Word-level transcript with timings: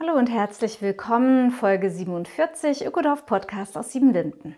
Hallo 0.00 0.18
und 0.18 0.30
herzlich 0.30 0.80
willkommen, 0.80 1.50
Folge 1.50 1.90
47, 1.90 2.86
Ökodorf 2.86 3.26
Podcast 3.26 3.76
aus 3.76 3.92
Siebenlinden. 3.92 4.56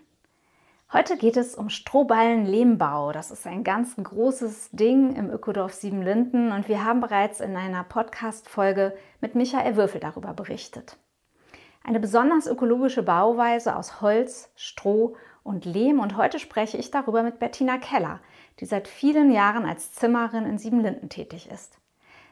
Heute 0.93 1.17
geht 1.17 1.37
es 1.37 1.55
um 1.55 1.71
Strohballen-Lehmbau. 1.71 3.13
Das 3.13 3.31
ist 3.31 3.47
ein 3.47 3.63
ganz 3.63 3.95
großes 3.97 4.71
Ding 4.73 5.15
im 5.15 5.31
Ökodorf 5.31 5.73
Siebenlinden 5.73 6.51
und 6.51 6.69
wir 6.69 6.85
haben 6.85 7.01
bereits 7.01 7.41
in 7.41 7.57
einer 7.57 7.85
Podcast-Folge 7.85 8.97
mit 9.21 9.37
Michael 9.37 9.77
Würfel 9.77 10.01
darüber 10.01 10.35
berichtet. 10.35 10.99
Eine 11.85 12.01
besonders 12.01 12.47
ökologische 12.47 13.05
Bauweise 13.05 13.77
aus 13.77 14.01
Holz, 14.01 14.53
Stroh 14.57 15.17
und 15.43 15.65
Lehm 15.65 16.01
und 16.01 16.17
heute 16.17 16.39
spreche 16.39 16.77
ich 16.77 16.91
darüber 16.91 17.23
mit 17.23 17.39
Bettina 17.39 17.79
Keller, 17.79 18.21
die 18.61 18.67
seit 18.67 18.89
vielen 18.89 19.31
Jahren 19.33 19.65
als 19.65 19.93
Zimmerin 19.93 20.45
in 20.45 20.59
Siebenlinden 20.59 21.09
tätig 21.09 21.51
ist. 21.51 21.79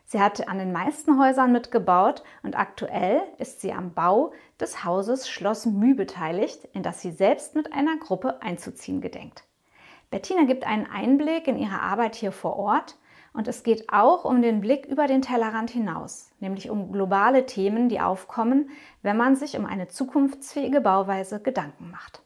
Sie 0.05 0.21
hat 0.21 0.49
an 0.49 0.59
den 0.59 0.73
meisten 0.73 1.19
Häusern 1.19 1.53
mitgebaut 1.53 2.23
und 2.43 2.59
aktuell 2.59 3.21
ist 3.37 3.61
sie 3.61 3.73
am 3.73 3.93
Bau 3.93 4.33
des 4.59 4.85
Hauses 4.85 5.29
Schloss 5.29 5.67
Müh 5.67 5.95
beteiligt, 5.95 6.65
in 6.73 6.83
das 6.83 7.03
sie 7.03 7.11
selbst 7.11 7.55
mit 7.55 7.75
einer 7.75 7.99
Gruppe 7.99 8.41
einzuziehen 8.41 9.03
gedenkt. 9.03 9.45
Bettina 10.11 10.45
gibt 10.45 10.67
einen 10.67 10.87
Einblick 10.87 11.47
in 11.47 11.59
ihre 11.59 11.81
Arbeit 11.81 12.15
hier 12.15 12.33
vor 12.33 12.57
Ort 12.57 12.97
und 13.35 13.49
es 13.49 13.63
geht 13.63 13.93
auch 13.93 14.25
um 14.25 14.41
den 14.41 14.63
Blick 14.63 14.87
über 14.87 15.07
den 15.07 15.21
Tellerrand 15.21 15.71
hinaus, 15.71 16.31
nämlich 16.41 16.71
um 16.71 16.91
globale 16.91 17.45
Themen, 17.45 17.91
die 17.91 18.01
aufkommen, 18.01 18.71
wenn 19.03 19.19
man 19.19 19.37
sich 19.37 19.59
um 19.59 19.67
eine 19.67 19.89
zukunftsfähige 19.89 20.81
Bauweise 20.81 21.41
Gedanken 21.41 21.91
macht. 21.91 22.23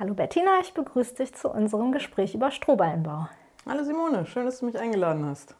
Hallo 0.00 0.14
Bettina, 0.14 0.60
ich 0.60 0.74
begrüße 0.74 1.16
dich 1.16 1.34
zu 1.34 1.48
unserem 1.48 1.90
Gespräch 1.90 2.32
über 2.32 2.52
Strohballenbau. 2.52 3.26
Hallo 3.68 3.82
Simone, 3.82 4.26
schön, 4.26 4.46
dass 4.46 4.60
du 4.60 4.66
mich 4.66 4.78
eingeladen 4.78 5.26
hast. 5.26 5.56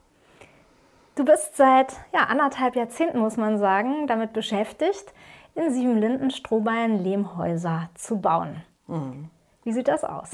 Du 1.16 1.24
bist 1.24 1.56
seit 1.56 1.94
ja, 2.14 2.20
anderthalb 2.28 2.76
Jahrzehnten, 2.76 3.18
muss 3.18 3.36
man 3.36 3.58
sagen, 3.58 4.06
damit 4.06 4.32
beschäftigt, 4.32 5.12
in 5.56 5.72
Siebenlinden 5.72 6.30
Strohballen 6.30 7.02
Lehmhäuser 7.02 7.90
zu 7.94 8.20
bauen. 8.20 8.62
Mhm. 8.86 9.28
Wie 9.64 9.72
sieht 9.72 9.88
das 9.88 10.04
aus? 10.04 10.30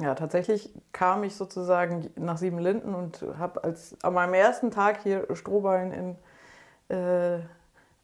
Ja, 0.00 0.16
tatsächlich 0.16 0.74
kam 0.90 1.22
ich 1.22 1.36
sozusagen 1.36 2.10
nach 2.16 2.38
Siebenlinden 2.38 2.92
und 2.92 3.24
habe 3.38 3.62
als 3.62 3.96
an 4.02 4.14
meinem 4.14 4.34
ersten 4.34 4.72
Tag 4.72 5.00
hier 5.04 5.32
Strohballen 5.32 5.92
in 6.88 6.96
äh, 6.96 7.38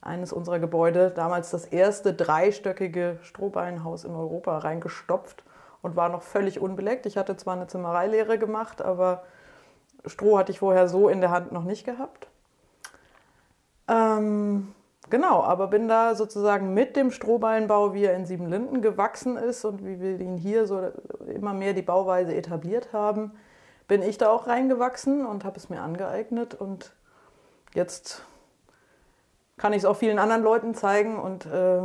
eines 0.00 0.32
unserer 0.32 0.58
Gebäude, 0.58 1.10
damals 1.10 1.50
das 1.50 1.64
erste 1.64 2.14
dreistöckige 2.14 3.18
Strohballenhaus 3.22 4.04
in 4.04 4.14
Europa, 4.14 4.58
reingestopft 4.58 5.42
und 5.82 5.96
war 5.96 6.08
noch 6.08 6.22
völlig 6.22 6.60
unbeleckt. 6.60 7.06
Ich 7.06 7.16
hatte 7.16 7.36
zwar 7.36 7.54
eine 7.54 7.66
Zimmereilehre 7.66 8.38
gemacht, 8.38 8.82
aber 8.82 9.22
Stroh 10.06 10.38
hatte 10.38 10.52
ich 10.52 10.60
vorher 10.60 10.88
so 10.88 11.08
in 11.08 11.20
der 11.20 11.30
Hand 11.30 11.52
noch 11.52 11.64
nicht 11.64 11.84
gehabt. 11.84 12.28
Ähm, 13.88 14.74
genau, 15.10 15.42
aber 15.42 15.66
bin 15.66 15.88
da 15.88 16.14
sozusagen 16.14 16.74
mit 16.74 16.94
dem 16.94 17.10
Strohballenbau, 17.10 17.94
wie 17.94 18.04
er 18.04 18.14
in 18.14 18.26
Siebenlinden 18.26 18.82
gewachsen 18.82 19.36
ist 19.36 19.64
und 19.64 19.84
wie 19.84 20.00
wir 20.00 20.20
ihn 20.20 20.36
hier 20.36 20.66
so 20.66 20.92
immer 21.26 21.54
mehr 21.54 21.72
die 21.72 21.82
Bauweise 21.82 22.34
etabliert 22.34 22.92
haben, 22.92 23.32
bin 23.88 24.02
ich 24.02 24.18
da 24.18 24.28
auch 24.30 24.46
reingewachsen 24.46 25.26
und 25.26 25.44
habe 25.44 25.56
es 25.56 25.70
mir 25.70 25.80
angeeignet 25.80 26.54
und 26.54 26.94
jetzt 27.74 28.24
kann 29.58 29.72
ich 29.72 29.78
es 29.78 29.84
auch 29.84 29.96
vielen 29.96 30.18
anderen 30.18 30.42
Leuten 30.42 30.74
zeigen 30.74 31.18
und 31.18 31.46
äh, 31.46 31.80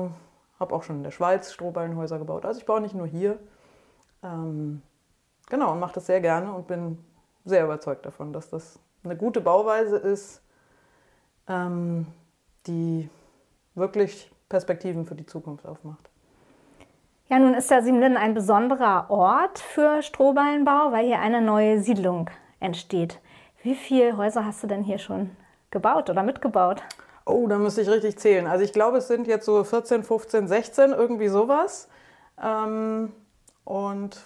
habe 0.59 0.75
auch 0.75 0.83
schon 0.83 0.97
in 0.97 1.03
der 1.03 1.11
Schweiz 1.11 1.51
Strohballenhäuser 1.51 2.19
gebaut. 2.19 2.45
Also 2.45 2.59
ich 2.59 2.65
baue 2.65 2.81
nicht 2.81 2.95
nur 2.95 3.07
hier. 3.07 3.39
Ähm, 4.23 4.81
genau, 5.49 5.73
und 5.73 5.79
mache 5.79 5.95
das 5.95 6.05
sehr 6.05 6.21
gerne 6.21 6.53
und 6.53 6.67
bin 6.67 7.03
sehr 7.43 7.65
überzeugt 7.65 8.05
davon, 8.05 8.31
dass 8.31 8.49
das 8.49 8.79
eine 9.03 9.17
gute 9.17 9.41
Bauweise 9.41 9.97
ist, 9.97 10.41
ähm, 11.47 12.07
die 12.67 13.09
wirklich 13.75 14.31
Perspektiven 14.47 15.05
für 15.05 15.15
die 15.15 15.25
Zukunft 15.25 15.65
aufmacht. 15.65 16.09
Ja, 17.27 17.39
nun 17.39 17.53
ist 17.53 17.71
ja 17.71 17.81
Siemlin 17.81 18.17
ein 18.17 18.33
besonderer 18.33 19.09
Ort 19.09 19.59
für 19.59 20.01
Strohballenbau, 20.01 20.91
weil 20.91 21.05
hier 21.05 21.19
eine 21.19 21.41
neue 21.41 21.79
Siedlung 21.79 22.29
entsteht. 22.59 23.19
Wie 23.63 23.75
viele 23.75 24.17
Häuser 24.17 24.45
hast 24.45 24.61
du 24.61 24.67
denn 24.67 24.83
hier 24.83 24.99
schon 24.99 25.31
gebaut 25.71 26.09
oder 26.09 26.21
mitgebaut? 26.21 26.83
Oh, 27.25 27.47
da 27.47 27.57
müsste 27.57 27.81
ich 27.81 27.89
richtig 27.89 28.17
zählen. 28.19 28.47
Also 28.47 28.65
ich 28.65 28.73
glaube, 28.73 28.97
es 28.97 29.07
sind 29.07 29.27
jetzt 29.27 29.45
so 29.45 29.63
14, 29.63 30.03
15, 30.03 30.47
16, 30.47 30.91
irgendwie 30.91 31.29
sowas. 31.29 31.87
Ähm, 32.41 33.13
und 33.63 34.19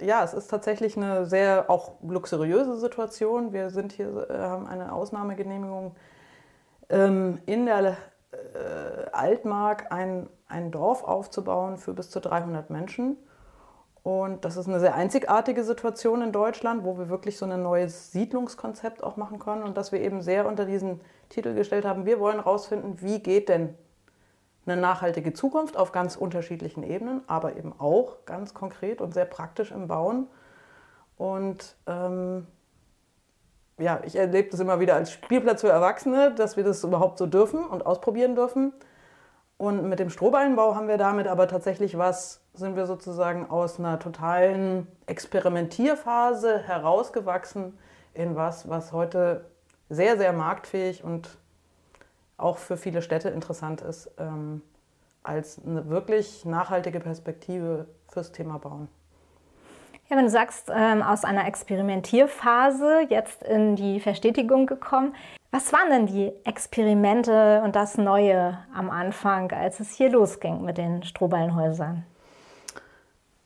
ja, 0.00 0.22
es 0.22 0.34
ist 0.34 0.48
tatsächlich 0.48 0.96
eine 0.96 1.26
sehr 1.26 1.70
auch 1.70 1.92
luxuriöse 2.02 2.76
Situation. 2.76 3.52
Wir 3.52 3.70
sind 3.70 3.92
hier, 3.92 4.30
äh, 4.30 4.38
haben 4.38 4.66
eine 4.66 4.92
Ausnahmegenehmigung 4.92 5.96
ähm, 6.90 7.40
in 7.46 7.66
der 7.66 7.96
äh, 8.32 9.10
Altmark 9.12 9.90
ein, 9.90 10.28
ein 10.46 10.70
Dorf 10.70 11.02
aufzubauen 11.02 11.76
für 11.76 11.92
bis 11.94 12.10
zu 12.10 12.20
300 12.20 12.70
Menschen. 12.70 13.16
Und 14.04 14.44
das 14.44 14.56
ist 14.56 14.68
eine 14.68 14.78
sehr 14.78 14.94
einzigartige 14.94 15.64
Situation 15.64 16.22
in 16.22 16.30
Deutschland, 16.30 16.84
wo 16.84 16.96
wir 16.96 17.08
wirklich 17.08 17.36
so 17.38 17.46
ein 17.46 17.62
neues 17.62 18.12
Siedlungskonzept 18.12 19.02
auch 19.02 19.16
machen 19.16 19.40
können 19.40 19.64
und 19.64 19.76
dass 19.76 19.90
wir 19.90 20.00
eben 20.00 20.20
sehr 20.20 20.46
unter 20.46 20.64
diesen 20.64 21.00
Titel 21.28 21.54
gestellt 21.54 21.84
haben, 21.84 22.06
wir 22.06 22.20
wollen 22.20 22.36
herausfinden, 22.36 23.00
wie 23.00 23.20
geht 23.20 23.48
denn 23.48 23.74
eine 24.66 24.80
nachhaltige 24.80 25.32
Zukunft 25.32 25.76
auf 25.76 25.92
ganz 25.92 26.16
unterschiedlichen 26.16 26.82
Ebenen, 26.82 27.22
aber 27.28 27.56
eben 27.56 27.72
auch 27.78 28.24
ganz 28.26 28.52
konkret 28.52 29.00
und 29.00 29.14
sehr 29.14 29.24
praktisch 29.24 29.70
im 29.70 29.86
Bauen. 29.86 30.26
Und 31.16 31.76
ähm, 31.86 32.46
ja, 33.78 34.00
ich 34.04 34.16
erlebe 34.16 34.50
das 34.50 34.60
immer 34.60 34.80
wieder 34.80 34.94
als 34.94 35.12
Spielplatz 35.12 35.60
für 35.60 35.68
Erwachsene, 35.68 36.34
dass 36.34 36.56
wir 36.56 36.64
das 36.64 36.82
überhaupt 36.82 37.18
so 37.18 37.26
dürfen 37.26 37.64
und 37.64 37.86
ausprobieren 37.86 38.34
dürfen. 38.34 38.72
Und 39.58 39.88
mit 39.88 39.98
dem 39.98 40.10
Strohballenbau 40.10 40.74
haben 40.74 40.88
wir 40.88 40.98
damit 40.98 41.28
aber 41.28 41.48
tatsächlich 41.48 41.96
was, 41.96 42.42
sind 42.52 42.76
wir 42.76 42.86
sozusagen 42.86 43.48
aus 43.48 43.78
einer 43.78 43.98
totalen 43.98 44.86
Experimentierphase 45.06 46.58
herausgewachsen 46.58 47.78
in 48.12 48.36
was, 48.36 48.68
was 48.68 48.92
heute 48.92 49.46
sehr, 49.88 50.16
sehr 50.16 50.32
marktfähig 50.32 51.04
und 51.04 51.38
auch 52.36 52.58
für 52.58 52.76
viele 52.76 53.02
Städte 53.02 53.28
interessant 53.28 53.80
ist, 53.82 54.10
ähm, 54.18 54.62
als 55.22 55.60
eine 55.64 55.88
wirklich 55.88 56.44
nachhaltige 56.44 57.00
Perspektive 57.00 57.86
fürs 58.08 58.32
Thema 58.32 58.58
Bauen. 58.58 58.88
Ja, 60.08 60.16
wenn 60.16 60.26
du 60.26 60.30
sagst, 60.30 60.70
ähm, 60.72 61.02
aus 61.02 61.24
einer 61.24 61.46
Experimentierphase 61.48 63.06
jetzt 63.08 63.42
in 63.42 63.74
die 63.74 63.98
Verstetigung 63.98 64.66
gekommen, 64.66 65.14
was 65.50 65.72
waren 65.72 65.90
denn 65.90 66.06
die 66.06 66.32
Experimente 66.44 67.62
und 67.64 67.74
das 67.74 67.98
Neue 67.98 68.58
am 68.74 68.90
Anfang, 68.90 69.50
als 69.52 69.80
es 69.80 69.92
hier 69.94 70.10
losging 70.10 70.62
mit 70.64 70.78
den 70.78 71.02
Strohballenhäusern? 71.02 72.04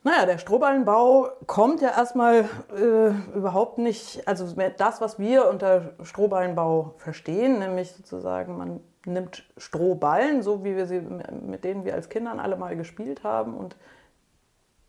Naja, 0.02 0.24
der 0.24 0.38
Strohballenbau 0.38 1.28
kommt 1.46 1.82
ja 1.82 1.90
erstmal 1.90 2.48
äh, 2.74 3.10
überhaupt 3.36 3.76
nicht, 3.76 4.26
also 4.26 4.46
das, 4.78 5.00
was 5.02 5.18
wir 5.18 5.48
unter 5.48 5.92
Strohballenbau 6.02 6.94
verstehen, 6.96 7.58
nämlich 7.58 7.92
sozusagen, 7.92 8.56
man 8.56 8.80
nimmt 9.04 9.44
Strohballen, 9.58 10.42
so 10.42 10.64
wie 10.64 10.74
wir 10.74 10.86
sie, 10.86 11.00
mit 11.00 11.64
denen 11.64 11.84
wir 11.84 11.94
als 11.94 12.08
Kindern 12.08 12.40
alle 12.40 12.56
mal 12.56 12.76
gespielt 12.76 13.24
haben, 13.24 13.54
und 13.54 13.76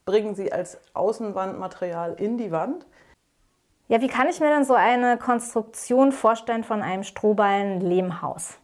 bringen 0.06 0.34
sie 0.34 0.54
als 0.54 0.80
Außenwandmaterial 0.94 2.14
in 2.14 2.38
die 2.38 2.52
Wand. 2.52 2.86
Ja, 3.90 4.00
wie 4.00 4.07
kann 4.07 4.30
ich 4.30 4.40
mir 4.40 4.50
denn 4.50 4.64
so 4.64 4.74
eine 4.74 5.18
Konstruktion 5.18 6.14
vorstellen 6.14 6.64
von 6.64 6.81
einem 6.81 7.04
Strohballen-Lehmhaus? 7.04 8.57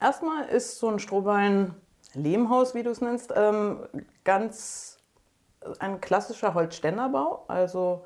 Erstmal 0.00 0.46
ist 0.46 0.80
so 0.80 0.88
ein 0.88 0.98
Strohballen 0.98 1.76
Lehmhaus, 2.14 2.74
wie 2.74 2.82
du 2.82 2.90
es 2.90 3.00
nennst, 3.00 3.32
ähm, 3.36 3.86
ganz 4.24 4.98
ein 5.78 6.00
klassischer 6.00 6.54
Holzständerbau. 6.54 7.44
Also 7.48 8.04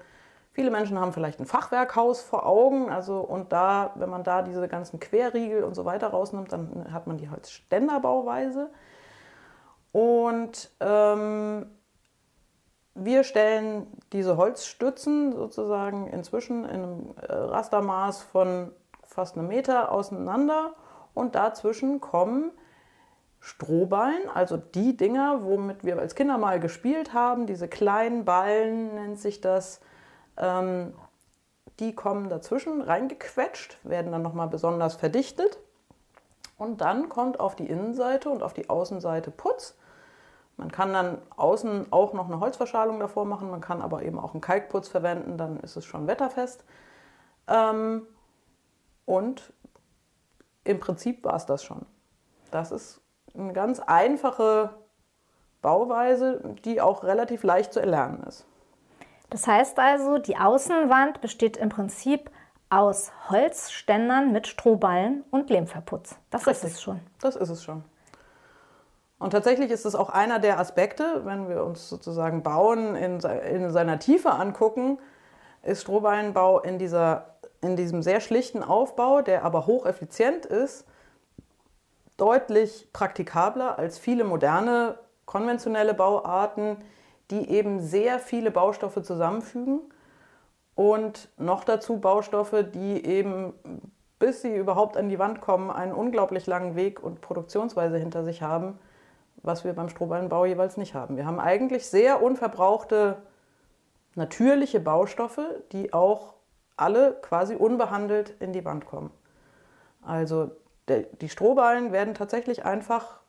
viele 0.52 0.70
Menschen 0.70 0.98
haben 0.98 1.12
vielleicht 1.12 1.40
ein 1.40 1.46
Fachwerkhaus 1.46 2.22
vor 2.22 2.46
Augen. 2.46 2.90
Also 2.90 3.20
und 3.20 3.52
da, 3.52 3.92
wenn 3.96 4.10
man 4.10 4.24
da 4.24 4.42
diese 4.42 4.68
ganzen 4.68 5.00
Querriegel 5.00 5.64
und 5.64 5.74
so 5.74 5.84
weiter 5.84 6.08
rausnimmt, 6.08 6.52
dann 6.52 6.92
hat 6.92 7.06
man 7.06 7.16
die 7.16 7.30
Holzständerbauweise. 7.30 8.70
Und 9.92 10.70
ähm, 10.80 11.66
wir 12.94 13.24
stellen 13.24 13.86
diese 14.12 14.36
Holzstützen 14.36 15.32
sozusagen 15.32 16.08
inzwischen 16.08 16.64
in 16.64 16.70
einem 16.70 17.14
äh, 17.20 17.32
Rastermaß 17.32 18.22
von 18.22 18.72
fast 19.04 19.36
einem 19.36 19.48
Meter 19.48 19.92
auseinander 19.92 20.74
und 21.12 21.34
dazwischen 21.34 22.00
kommen 22.00 22.50
Strohballen, 23.44 24.30
also 24.32 24.56
die 24.56 24.96
Dinger, 24.96 25.44
womit 25.44 25.84
wir 25.84 25.98
als 25.98 26.14
Kinder 26.14 26.38
mal 26.38 26.58
gespielt 26.58 27.12
haben, 27.12 27.46
diese 27.46 27.68
kleinen 27.68 28.24
Ballen 28.24 28.94
nennt 28.94 29.18
sich 29.18 29.42
das, 29.42 29.82
ähm, 30.38 30.94
die 31.78 31.94
kommen 31.94 32.30
dazwischen 32.30 32.80
reingequetscht, 32.80 33.76
werden 33.84 34.12
dann 34.12 34.22
nochmal 34.22 34.48
besonders 34.48 34.94
verdichtet 34.94 35.58
und 36.56 36.80
dann 36.80 37.10
kommt 37.10 37.38
auf 37.38 37.54
die 37.54 37.68
Innenseite 37.68 38.30
und 38.30 38.42
auf 38.42 38.54
die 38.54 38.70
Außenseite 38.70 39.30
Putz. 39.30 39.76
Man 40.56 40.72
kann 40.72 40.94
dann 40.94 41.18
außen 41.36 41.92
auch 41.92 42.14
noch 42.14 42.28
eine 42.28 42.40
Holzverschalung 42.40 42.98
davor 42.98 43.26
machen, 43.26 43.50
man 43.50 43.60
kann 43.60 43.82
aber 43.82 44.04
eben 44.04 44.18
auch 44.18 44.32
einen 44.32 44.40
Kalkputz 44.40 44.88
verwenden, 44.88 45.36
dann 45.36 45.60
ist 45.60 45.76
es 45.76 45.84
schon 45.84 46.06
wetterfest. 46.06 46.64
Ähm, 47.46 48.06
und 49.04 49.52
im 50.64 50.80
Prinzip 50.80 51.22
war 51.24 51.34
es 51.34 51.44
das 51.44 51.62
schon. 51.62 51.84
Das 52.50 52.72
ist 52.72 53.03
eine 53.36 53.52
ganz 53.52 53.80
einfache 53.80 54.70
Bauweise, 55.62 56.40
die 56.64 56.80
auch 56.80 57.04
relativ 57.04 57.42
leicht 57.42 57.72
zu 57.72 57.80
erlernen 57.80 58.22
ist. 58.28 58.46
Das 59.30 59.46
heißt 59.46 59.78
also, 59.78 60.18
die 60.18 60.36
Außenwand 60.36 61.20
besteht 61.20 61.56
im 61.56 61.68
Prinzip 61.68 62.30
aus 62.70 63.12
Holzständern 63.28 64.32
mit 64.32 64.46
Strohballen 64.46 65.24
und 65.30 65.50
Lehmverputz. 65.50 66.16
Das 66.30 66.46
Richtig. 66.46 66.64
ist 66.64 66.74
es 66.74 66.82
schon. 66.82 67.00
Das 67.20 67.36
ist 67.36 67.48
es 67.48 67.64
schon. 67.64 67.84
Und 69.18 69.30
tatsächlich 69.30 69.70
ist 69.70 69.86
es 69.86 69.94
auch 69.94 70.10
einer 70.10 70.38
der 70.38 70.58
Aspekte, 70.58 71.22
wenn 71.24 71.48
wir 71.48 71.64
uns 71.64 71.88
sozusagen 71.88 72.42
Bauen 72.42 72.94
in, 72.94 73.20
in 73.20 73.70
seiner 73.70 73.98
Tiefe 73.98 74.32
angucken, 74.32 74.98
ist 75.62 75.82
Strohballenbau 75.82 76.60
in, 76.60 76.78
dieser, 76.78 77.36
in 77.62 77.76
diesem 77.76 78.02
sehr 78.02 78.20
schlichten 78.20 78.62
Aufbau, 78.62 79.22
der 79.22 79.44
aber 79.44 79.66
hocheffizient 79.66 80.44
ist, 80.44 80.86
deutlich 82.16 82.88
praktikabler 82.92 83.78
als 83.78 83.98
viele 83.98 84.24
moderne 84.24 84.98
konventionelle 85.24 85.94
Bauarten, 85.94 86.76
die 87.30 87.50
eben 87.50 87.80
sehr 87.80 88.18
viele 88.18 88.50
Baustoffe 88.50 89.02
zusammenfügen 89.02 89.80
und 90.74 91.28
noch 91.38 91.64
dazu 91.64 91.98
Baustoffe, 91.98 92.64
die 92.74 93.04
eben, 93.04 93.54
bis 94.18 94.42
sie 94.42 94.54
überhaupt 94.54 94.96
an 94.96 95.08
die 95.08 95.18
Wand 95.18 95.40
kommen, 95.40 95.70
einen 95.70 95.92
unglaublich 95.92 96.46
langen 96.46 96.76
Weg 96.76 97.02
und 97.02 97.20
Produktionsweise 97.20 97.98
hinter 97.98 98.24
sich 98.24 98.42
haben, 98.42 98.78
was 99.42 99.64
wir 99.64 99.72
beim 99.72 99.88
Strohballenbau 99.88 100.44
jeweils 100.44 100.76
nicht 100.76 100.94
haben. 100.94 101.16
Wir 101.16 101.26
haben 101.26 101.40
eigentlich 101.40 101.86
sehr 101.86 102.22
unverbrauchte 102.22 103.22
natürliche 104.14 104.80
Baustoffe, 104.80 105.40
die 105.72 105.92
auch 105.92 106.34
alle 106.76 107.14
quasi 107.22 107.54
unbehandelt 107.54 108.34
in 108.40 108.52
die 108.52 108.64
Wand 108.64 108.86
kommen. 108.86 109.10
Also 110.02 110.50
der, 110.88 111.00
die 111.00 111.28
Strohballen 111.28 111.92
werden 111.92 112.14
tatsächlich 112.14 112.64
einfach 112.64 113.20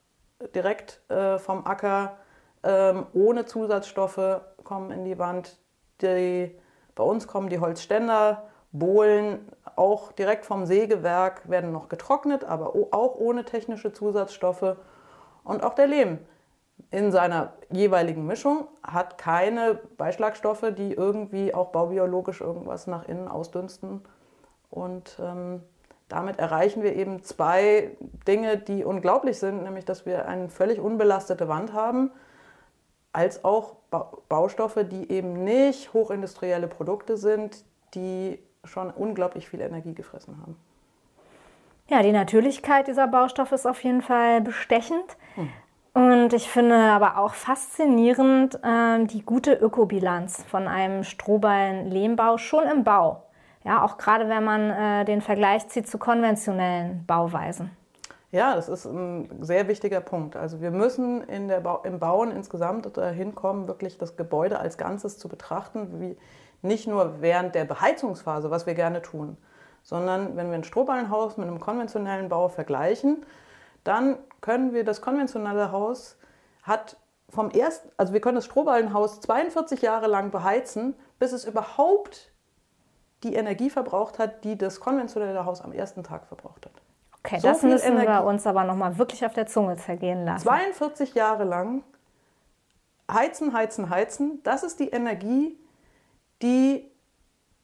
direkt 0.54 1.02
äh, 1.10 1.40
vom 1.40 1.66
Acker 1.66 2.18
ähm, 2.64 3.06
ohne 3.14 3.46
Zusatzstoffe 3.46 4.42
kommen 4.64 4.92
in 4.92 5.06
die 5.06 5.20
Wand. 5.20 5.60
Die, 6.02 6.58
bei 6.96 7.04
uns 7.04 7.28
kommen 7.28 7.50
die 7.50 7.60
Holzständer, 7.60 8.50
Bohlen 8.72 9.50
auch 9.78 10.12
direkt 10.12 10.46
vom 10.46 10.66
Sägewerk, 10.66 11.50
werden 11.50 11.72
noch 11.72 11.88
getrocknet, 11.88 12.44
aber 12.44 12.76
auch 12.92 13.16
ohne 13.16 13.46
technische 13.46 13.94
Zusatzstoffe. 13.94 14.76
Und 15.44 15.64
auch 15.64 15.74
der 15.74 15.88
Lehm 15.88 16.20
in 16.92 17.12
seiner 17.12 17.54
jeweiligen 17.70 18.26
Mischung 18.26 18.68
hat 18.84 19.18
keine 19.18 19.76
Beischlagstoffe, 19.98 20.74
die 20.78 20.92
irgendwie 20.92 21.54
auch 21.54 21.72
baubiologisch 21.72 22.42
irgendwas 22.42 22.88
nach 22.88 23.08
innen 23.08 23.28
ausdünsten. 23.28 24.02
Und 24.70 25.18
ähm, 25.22 25.64
damit 26.08 26.40
erreichen 26.40 26.84
wir 26.84 26.96
eben 26.96 27.24
zwei 27.24 27.92
Dinge, 28.28 28.58
die 28.58 28.84
unglaublich 28.84 29.40
sind, 29.40 29.64
nämlich 29.64 29.86
dass 29.86 30.06
wir 30.06 30.28
eine 30.28 30.50
völlig 30.50 30.80
unbelastete 30.80 31.48
Wand 31.48 31.74
haben, 31.74 32.12
als 33.12 33.44
auch 33.46 33.76
Baustoffe, 34.30 34.86
die 34.90 35.10
eben 35.10 35.44
nicht 35.44 35.94
hochindustrielle 35.94 36.68
Produkte 36.68 37.18
sind, 37.18 37.64
die 37.94 38.40
schon 38.66 38.92
unglaublich 38.92 39.48
viel 39.48 39.62
Energie 39.62 39.94
gefressen 39.94 40.38
haben. 40.42 40.58
Ja, 41.88 42.02
die 42.02 42.12
Natürlichkeit 42.12 42.88
dieser 42.88 43.08
Baustoffe 43.08 43.52
ist 43.52 43.66
auf 43.66 43.84
jeden 43.84 44.02
Fall 44.02 44.42
bestechend. 44.42 45.18
Hm. 45.36 45.50
Und 45.94 46.34
ich 46.34 46.50
finde 46.50 46.76
aber 46.76 47.18
auch 47.18 47.36
faszinierend 47.36 48.60
äh, 48.64 49.06
die 49.06 49.22
gute 49.22 49.54
Ökobilanz 49.54 50.44
von 50.44 50.68
einem 50.68 51.04
Strohballen-Lehmbau 51.04 52.38
schon 52.38 52.66
im 52.66 52.84
Bau. 52.84 53.25
Ja, 53.66 53.84
auch 53.84 53.98
gerade 53.98 54.30
wenn 54.30 54.44
man 54.44 54.70
äh, 54.70 55.06
den 55.06 55.22
Vergleich 55.22 55.68
zieht 55.70 55.88
zu 55.88 55.98
konventionellen 55.98 57.04
Bauweisen. 57.08 57.72
Ja, 58.32 58.56
das 58.56 58.70
ist 58.70 58.86
ein 58.86 59.30
sehr 59.42 59.68
wichtiger 59.68 60.02
Punkt. 60.02 60.36
Also 60.36 60.62
wir 60.62 60.70
müssen 60.70 61.22
in 61.24 61.48
der 61.48 61.62
ba 61.62 61.82
im 61.84 62.00
Bauen 62.00 62.32
insgesamt 62.32 62.96
dahin 62.96 63.34
kommen, 63.34 63.68
wirklich 63.68 63.98
das 63.98 64.18
Gebäude 64.18 64.60
als 64.60 64.78
Ganzes 64.78 65.18
zu 65.18 65.30
betrachten, 65.30 66.00
wie 66.00 66.18
nicht 66.62 66.88
nur 66.88 67.22
während 67.22 67.56
der 67.56 67.66
Beheizungsphase, 67.66 68.52
was 68.52 68.66
wir 68.66 68.76
gerne 68.76 69.02
tun, 69.02 69.38
sondern 69.82 70.36
wenn 70.36 70.50
wir 70.50 70.56
ein 70.56 70.64
Strohballenhaus 70.64 71.38
mit 71.38 71.48
einem 71.48 71.60
konventionellen 71.60 72.30
Bau 72.30 72.50
vergleichen, 72.50 73.26
dann 73.84 74.18
können 74.42 74.74
wir 74.74 74.84
das 74.84 75.02
konventionelle 75.02 75.72
Haus 75.72 76.18
hat 76.62 76.98
vom 77.30 77.50
ersten, 77.50 77.90
also 77.98 78.14
wir 78.14 78.22
können 78.22 78.36
das 78.36 78.46
Strohballenhaus 78.46 79.22
42 79.22 79.82
Jahre 79.82 80.08
lang 80.08 80.30
beheizen, 80.30 80.94
bis 81.20 81.32
es 81.32 81.46
überhaupt 81.46 82.32
die 83.24 83.36
Energie 83.36 83.70
verbraucht 83.70 84.20
hat, 84.20 84.44
die 84.44 84.58
das 84.58 84.80
konventionelle 84.80 85.46
Haus 85.46 85.62
am 85.62 85.72
ersten 85.72 86.04
Tag 86.04 86.28
verbraucht 86.28 86.66
hat. 86.66 86.74
Okay, 87.20 87.40
so 87.40 87.48
das 87.48 87.64
müssen 87.64 87.94
Energie. 87.94 88.08
wir 88.08 88.24
uns 88.24 88.46
aber 88.46 88.64
nochmal 88.64 88.98
wirklich 88.98 89.26
auf 89.26 89.34
der 89.34 89.48
Zunge 89.48 89.78
zergehen 89.78 90.26
lassen. 90.26 90.44
42 90.44 91.16
Jahre 91.16 91.44
lang 91.44 91.84
heizen, 93.12 93.54
heizen, 93.54 93.90
heizen. 93.90 94.42
Das 94.44 94.64
ist 94.64 94.80
die 94.80 94.90
Energie, 94.90 95.58
die 96.42 96.92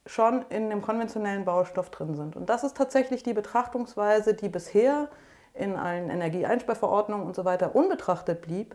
schon 0.06 0.44
in 0.48 0.68
dem 0.68 0.82
konventionellen 0.82 1.44
Baustoff 1.44 1.90
drin 1.90 2.14
sind. 2.14 2.34
Und 2.34 2.48
das 2.48 2.64
ist 2.64 2.76
tatsächlich 2.76 3.22
die 3.22 3.34
Betrachtungsweise, 3.34 4.34
die 4.34 4.48
bisher 4.48 5.08
in 5.54 5.76
allen 5.76 6.10
Energieeinsparverordnungen 6.10 7.26
und 7.26 7.36
so 7.36 7.44
weiter 7.44 7.76
unbetrachtet 7.76 8.42
blieb. 8.42 8.74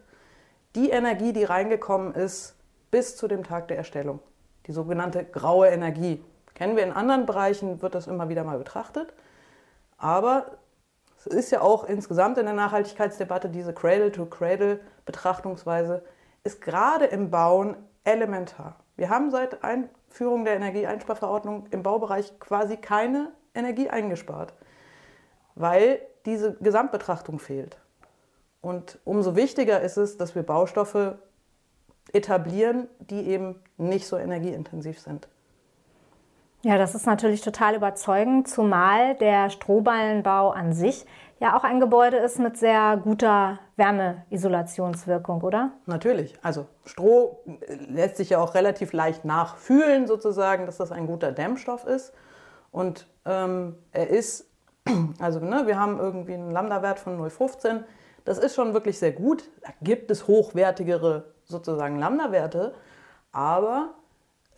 Die 0.76 0.90
Energie, 0.90 1.34
die 1.34 1.44
reingekommen 1.44 2.14
ist 2.14 2.56
bis 2.92 3.18
zu 3.18 3.28
dem 3.28 3.44
Tag 3.44 3.68
der 3.68 3.78
Erstellung. 3.78 4.20
Die 4.68 4.72
sogenannte 4.72 5.26
graue 5.26 5.68
Energie. 5.68 6.24
Kennen 6.58 6.76
wir 6.76 6.84
in 6.84 6.92
anderen 6.92 7.26
Bereichen, 7.28 7.84
wird 7.84 7.94
das 7.94 8.08
immer 8.08 8.30
wieder 8.30 8.44
mal 8.44 8.58
betrachtet. 8.58 9.14
Aber 10.00 10.58
es 11.20 11.28
ist 11.28 11.52
ja 11.52 11.62
auch 11.62 11.84
insgesamt 11.84 12.40
in 12.40 12.46
der 12.46 12.56
Nachhaltigkeitsdebatte 12.56 13.50
diese 13.50 13.76
Cradle-to-Cradle-Betrachtungsweise 13.76 16.04
ist 16.44 16.62
gerade 16.62 17.06
im 17.06 17.30
Bauen 17.30 17.78
elementar. 18.06 18.78
Wir 18.96 19.12
haben 19.12 19.30
seit 19.30 19.64
Einführung 19.64 20.46
der 20.46 20.56
Energieeinsparverordnung 20.56 21.68
im 21.70 21.84
Baubereich 21.84 22.40
quasi 22.40 22.78
keine 22.78 23.32
Energie 23.54 23.92
eingespart, 23.92 24.56
weil 25.54 26.02
diese 26.26 26.56
Gesamtbetrachtung 26.56 27.38
fehlt. 27.38 27.78
Und 28.62 28.98
umso 29.06 29.36
wichtiger 29.36 29.82
ist 29.82 29.98
es, 29.98 30.18
dass 30.18 30.34
wir 30.34 30.42
Baustoffe 30.42 31.20
etablieren, 32.14 32.88
die 33.00 33.28
eben 33.28 33.62
nicht 33.78 34.08
so 34.08 34.18
energieintensiv 34.18 35.00
sind. 35.00 35.28
Ja, 36.68 36.78
das 36.78 36.96
ist 36.96 37.06
natürlich 37.06 37.40
total 37.40 37.76
überzeugend, 37.76 38.50
zumal 38.50 39.16
der 39.16 39.50
Strohballenbau 39.50 40.50
an 40.50 40.74
sich 40.74 41.06
ja 41.40 41.56
auch 41.56 41.64
ein 41.64 41.80
Gebäude 41.80 42.18
ist 42.18 42.40
mit 42.40 42.58
sehr 42.58 43.00
guter 43.02 43.60
Wärmeisolationswirkung, 43.78 45.44
oder? 45.44 45.72
Natürlich. 45.86 46.38
Also 46.42 46.66
Stroh 46.84 47.40
lässt 47.88 48.18
sich 48.18 48.32
ja 48.32 48.40
auch 48.40 48.54
relativ 48.54 48.92
leicht 48.92 49.24
nachfühlen, 49.24 50.08
sozusagen, 50.08 50.66
dass 50.66 50.76
das 50.76 50.92
ein 50.92 51.08
guter 51.08 51.32
Dämmstoff 51.32 51.86
ist. 51.86 52.12
Und 52.72 53.08
ähm, 53.24 53.78
er 53.94 54.10
ist, 54.10 54.52
also 55.20 55.40
ne, 55.40 55.68
wir 55.68 55.80
haben 55.80 55.98
irgendwie 55.98 56.34
einen 56.34 56.52
Lambda-Wert 56.52 57.00
von 57.00 57.18
0,15. 57.18 57.86
Das 58.26 58.40
ist 58.40 58.56
schon 58.56 58.74
wirklich 58.74 59.00
sehr 59.00 59.14
gut. 59.14 59.50
Da 59.62 59.70
gibt 59.82 60.12
es 60.12 60.28
hochwertigere 60.28 61.32
sozusagen 61.46 61.98
Lambda-Werte. 61.98 62.74
Aber 63.32 63.94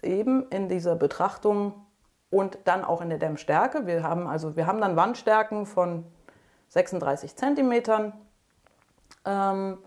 eben 0.02 0.48
in 0.50 0.70
dieser 0.70 0.96
Betrachtung 0.96 1.86
und 2.30 2.60
dann 2.66 2.84
auch 2.84 3.02
in 3.02 3.10
der 3.10 3.18
Dämmstärke. 3.18 3.88
Wir 3.88 4.04
haben, 4.04 4.28
also, 4.28 4.56
wir 4.56 4.68
haben 4.68 4.82
dann 4.82 4.96
Wandstärken 4.96 5.66
von 5.66 6.06
36 6.70 7.36
cm. 7.36 8.14
Ähm, 9.26 9.78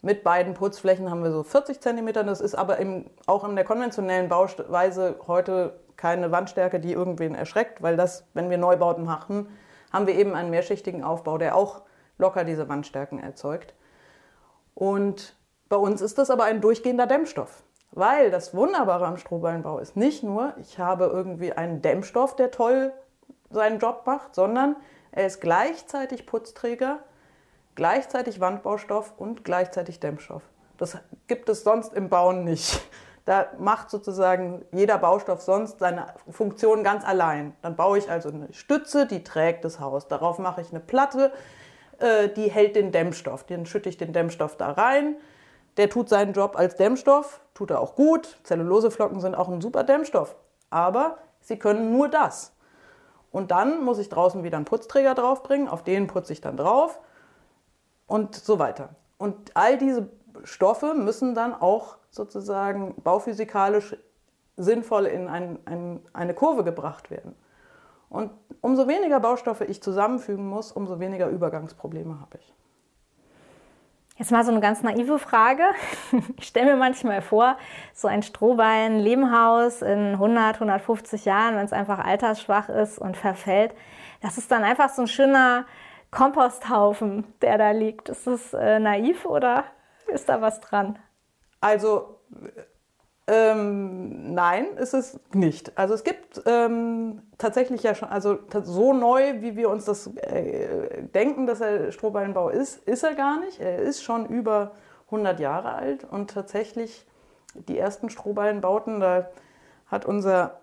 mit 0.00 0.22
beiden 0.22 0.54
Putzflächen 0.54 1.10
haben 1.10 1.24
wir 1.24 1.32
so 1.32 1.42
40 1.42 1.80
cm. 1.80 2.12
Das 2.12 2.40
ist 2.40 2.54
aber 2.54 2.78
im, 2.78 3.06
auch 3.26 3.44
in 3.44 3.56
der 3.56 3.64
konventionellen 3.64 4.28
Bauweise 4.28 5.16
heute 5.26 5.80
keine 5.96 6.30
Wandstärke, 6.30 6.78
die 6.78 6.92
irgendwen 6.92 7.34
erschreckt, 7.34 7.82
weil 7.82 7.96
das, 7.96 8.24
wenn 8.32 8.50
wir 8.50 8.58
Neubauten 8.58 9.04
machen, 9.04 9.48
haben 9.92 10.06
wir 10.06 10.14
eben 10.14 10.34
einen 10.34 10.50
mehrschichtigen 10.50 11.02
Aufbau, 11.02 11.38
der 11.38 11.56
auch 11.56 11.82
locker 12.18 12.44
diese 12.44 12.68
Wandstärken 12.68 13.18
erzeugt. 13.18 13.74
Und 14.74 15.36
bei 15.68 15.76
uns 15.76 16.00
ist 16.00 16.18
das 16.18 16.30
aber 16.30 16.44
ein 16.44 16.60
durchgehender 16.60 17.06
Dämmstoff. 17.06 17.64
Weil 17.92 18.30
das 18.30 18.54
Wunderbare 18.54 19.06
am 19.06 19.16
Strohballenbau 19.16 19.78
ist 19.78 19.96
nicht 19.96 20.22
nur, 20.22 20.54
ich 20.58 20.78
habe 20.78 21.06
irgendwie 21.06 21.52
einen 21.52 21.82
Dämmstoff, 21.82 22.36
der 22.36 22.50
toll 22.50 22.92
seinen 23.50 23.78
Job 23.78 24.02
macht, 24.06 24.34
sondern 24.34 24.76
er 25.10 25.26
ist 25.26 25.40
gleichzeitig 25.40 26.26
Putzträger, 26.26 26.98
gleichzeitig 27.74 28.40
Wandbaustoff 28.40 29.14
und 29.16 29.44
gleichzeitig 29.44 30.00
Dämmstoff. 30.00 30.42
Das 30.76 30.98
gibt 31.26 31.48
es 31.48 31.64
sonst 31.64 31.92
im 31.92 32.08
Bauen 32.08 32.44
nicht. 32.44 32.80
Da 33.24 33.46
macht 33.58 33.90
sozusagen 33.90 34.64
jeder 34.72 34.96
Baustoff 34.96 35.42
sonst 35.42 35.80
seine 35.80 36.06
Funktion 36.30 36.82
ganz 36.82 37.04
allein. 37.04 37.54
Dann 37.60 37.76
baue 37.76 37.98
ich 37.98 38.10
also 38.10 38.30
eine 38.30 38.50
Stütze, 38.54 39.06
die 39.06 39.22
trägt 39.22 39.66
das 39.66 39.80
Haus. 39.80 40.08
Darauf 40.08 40.38
mache 40.38 40.62
ich 40.62 40.70
eine 40.70 40.80
Platte, 40.80 41.30
äh, 41.98 42.30
die 42.30 42.50
hält 42.50 42.74
den 42.74 42.90
Dämmstoff. 42.90 43.44
Dann 43.44 43.66
schütte 43.66 43.90
ich 43.90 43.98
den 43.98 44.14
Dämmstoff 44.14 44.56
da 44.56 44.70
rein. 44.70 45.16
Der 45.78 45.88
tut 45.88 46.08
seinen 46.08 46.32
Job 46.32 46.58
als 46.58 46.76
Dämmstoff, 46.76 47.40
tut 47.54 47.70
er 47.70 47.80
auch 47.80 47.94
gut. 47.94 48.38
Zelluloseflocken 48.42 49.20
sind 49.20 49.34
auch 49.34 49.48
ein 49.48 49.60
super 49.60 49.84
Dämmstoff. 49.84 50.36
Aber 50.70 51.18
sie 51.40 51.58
können 51.58 51.92
nur 51.92 52.08
das. 52.08 52.52
Und 53.30 53.50
dann 53.50 53.84
muss 53.84 53.98
ich 53.98 54.08
draußen 54.08 54.42
wieder 54.42 54.56
einen 54.56 54.64
Putzträger 54.66 55.14
draufbringen, 55.14 55.68
auf 55.68 55.84
den 55.84 56.06
putze 56.06 56.32
ich 56.32 56.40
dann 56.40 56.56
drauf 56.56 57.00
und 58.06 58.34
so 58.34 58.58
weiter. 58.58 58.90
Und 59.18 59.52
all 59.54 59.78
diese 59.78 60.08
Stoffe 60.44 60.94
müssen 60.94 61.34
dann 61.34 61.54
auch 61.54 61.98
sozusagen 62.10 62.94
bauphysikalisch 63.02 63.96
sinnvoll 64.56 65.06
in 65.06 65.28
ein, 65.28 65.58
ein, 65.66 66.00
eine 66.12 66.34
Kurve 66.34 66.64
gebracht 66.64 67.10
werden. 67.10 67.36
Und 68.08 68.32
umso 68.62 68.88
weniger 68.88 69.20
Baustoffe 69.20 69.60
ich 69.60 69.82
zusammenfügen 69.82 70.46
muss, 70.46 70.72
umso 70.72 70.98
weniger 70.98 71.28
Übergangsprobleme 71.28 72.20
habe 72.20 72.38
ich. 72.38 72.54
Jetzt 74.18 74.32
mal 74.32 74.44
so 74.44 74.50
eine 74.50 74.60
ganz 74.60 74.82
naive 74.82 75.20
Frage. 75.20 75.62
Ich 76.38 76.48
stelle 76.48 76.72
mir 76.72 76.76
manchmal 76.76 77.22
vor, 77.22 77.56
so 77.94 78.08
ein 78.08 78.24
Strohballen-Lehmhaus 78.24 79.82
in 79.82 80.14
100, 80.14 80.56
150 80.56 81.24
Jahren, 81.24 81.54
wenn 81.54 81.64
es 81.64 81.72
einfach 81.72 82.00
altersschwach 82.00 82.68
ist 82.68 82.98
und 82.98 83.16
verfällt, 83.16 83.74
das 84.20 84.36
ist 84.36 84.50
dann 84.50 84.64
einfach 84.64 84.88
so 84.88 85.02
ein 85.02 85.08
schöner 85.08 85.66
Komposthaufen, 86.10 87.32
der 87.42 87.58
da 87.58 87.70
liegt. 87.70 88.08
Ist 88.08 88.26
das 88.26 88.52
äh, 88.54 88.80
naiv 88.80 89.24
oder 89.24 89.64
ist 90.08 90.28
da 90.28 90.40
was 90.40 90.60
dran? 90.60 90.98
Also 91.60 92.18
ähm, 93.30 94.32
nein, 94.32 94.68
ist 94.78 94.94
es 94.94 95.20
nicht. 95.34 95.76
Also 95.76 95.92
es 95.92 96.02
gibt 96.02 96.40
ähm, 96.46 97.20
tatsächlich 97.36 97.82
ja 97.82 97.94
schon, 97.94 98.08
also 98.08 98.38
so 98.62 98.94
neu, 98.94 99.42
wie 99.42 99.54
wir 99.54 99.68
uns 99.68 99.84
das 99.84 100.06
äh, 100.16 101.02
denken, 101.14 101.46
dass 101.46 101.58
der 101.58 101.92
Strohballenbau 101.92 102.48
ist, 102.48 102.78
ist 102.88 103.02
er 103.02 103.14
gar 103.14 103.38
nicht. 103.40 103.60
Er 103.60 103.80
ist 103.80 104.02
schon 104.02 104.24
über 104.26 104.72
100 105.06 105.40
Jahre 105.40 105.74
alt 105.74 106.04
und 106.04 106.30
tatsächlich 106.30 107.06
die 107.54 107.78
ersten 107.78 108.08
Strohballenbauten, 108.08 109.00
da 109.00 109.28
hat 109.86 110.06
unser 110.06 110.60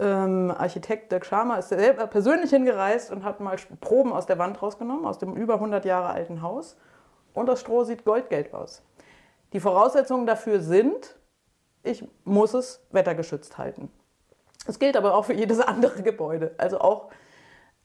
ähm, 0.00 0.52
Architekt 0.56 1.12
Dirk 1.12 1.26
Schamer 1.26 1.60
ist 1.60 1.68
selber 1.68 2.08
persönlich 2.08 2.50
hingereist 2.50 3.12
und 3.12 3.22
hat 3.22 3.38
mal 3.38 3.56
Proben 3.80 4.12
aus 4.12 4.26
der 4.26 4.38
Wand 4.38 4.60
rausgenommen, 4.60 5.06
aus 5.06 5.18
dem 5.18 5.36
über 5.36 5.54
100 5.54 5.84
Jahre 5.84 6.08
alten 6.08 6.42
Haus. 6.42 6.76
Und 7.34 7.46
das 7.46 7.60
Stroh 7.60 7.84
sieht 7.84 8.04
goldgelb 8.04 8.52
aus. 8.52 8.82
Die 9.52 9.60
Voraussetzungen 9.60 10.26
dafür 10.26 10.60
sind, 10.60 11.19
ich 11.82 12.06
muss 12.24 12.54
es 12.54 12.80
wettergeschützt 12.90 13.58
halten. 13.58 13.90
Das 14.66 14.78
gilt 14.78 14.96
aber 14.96 15.14
auch 15.14 15.24
für 15.24 15.34
jedes 15.34 15.60
andere 15.60 16.02
Gebäude. 16.02 16.54
Also 16.58 16.80
auch, 16.80 17.10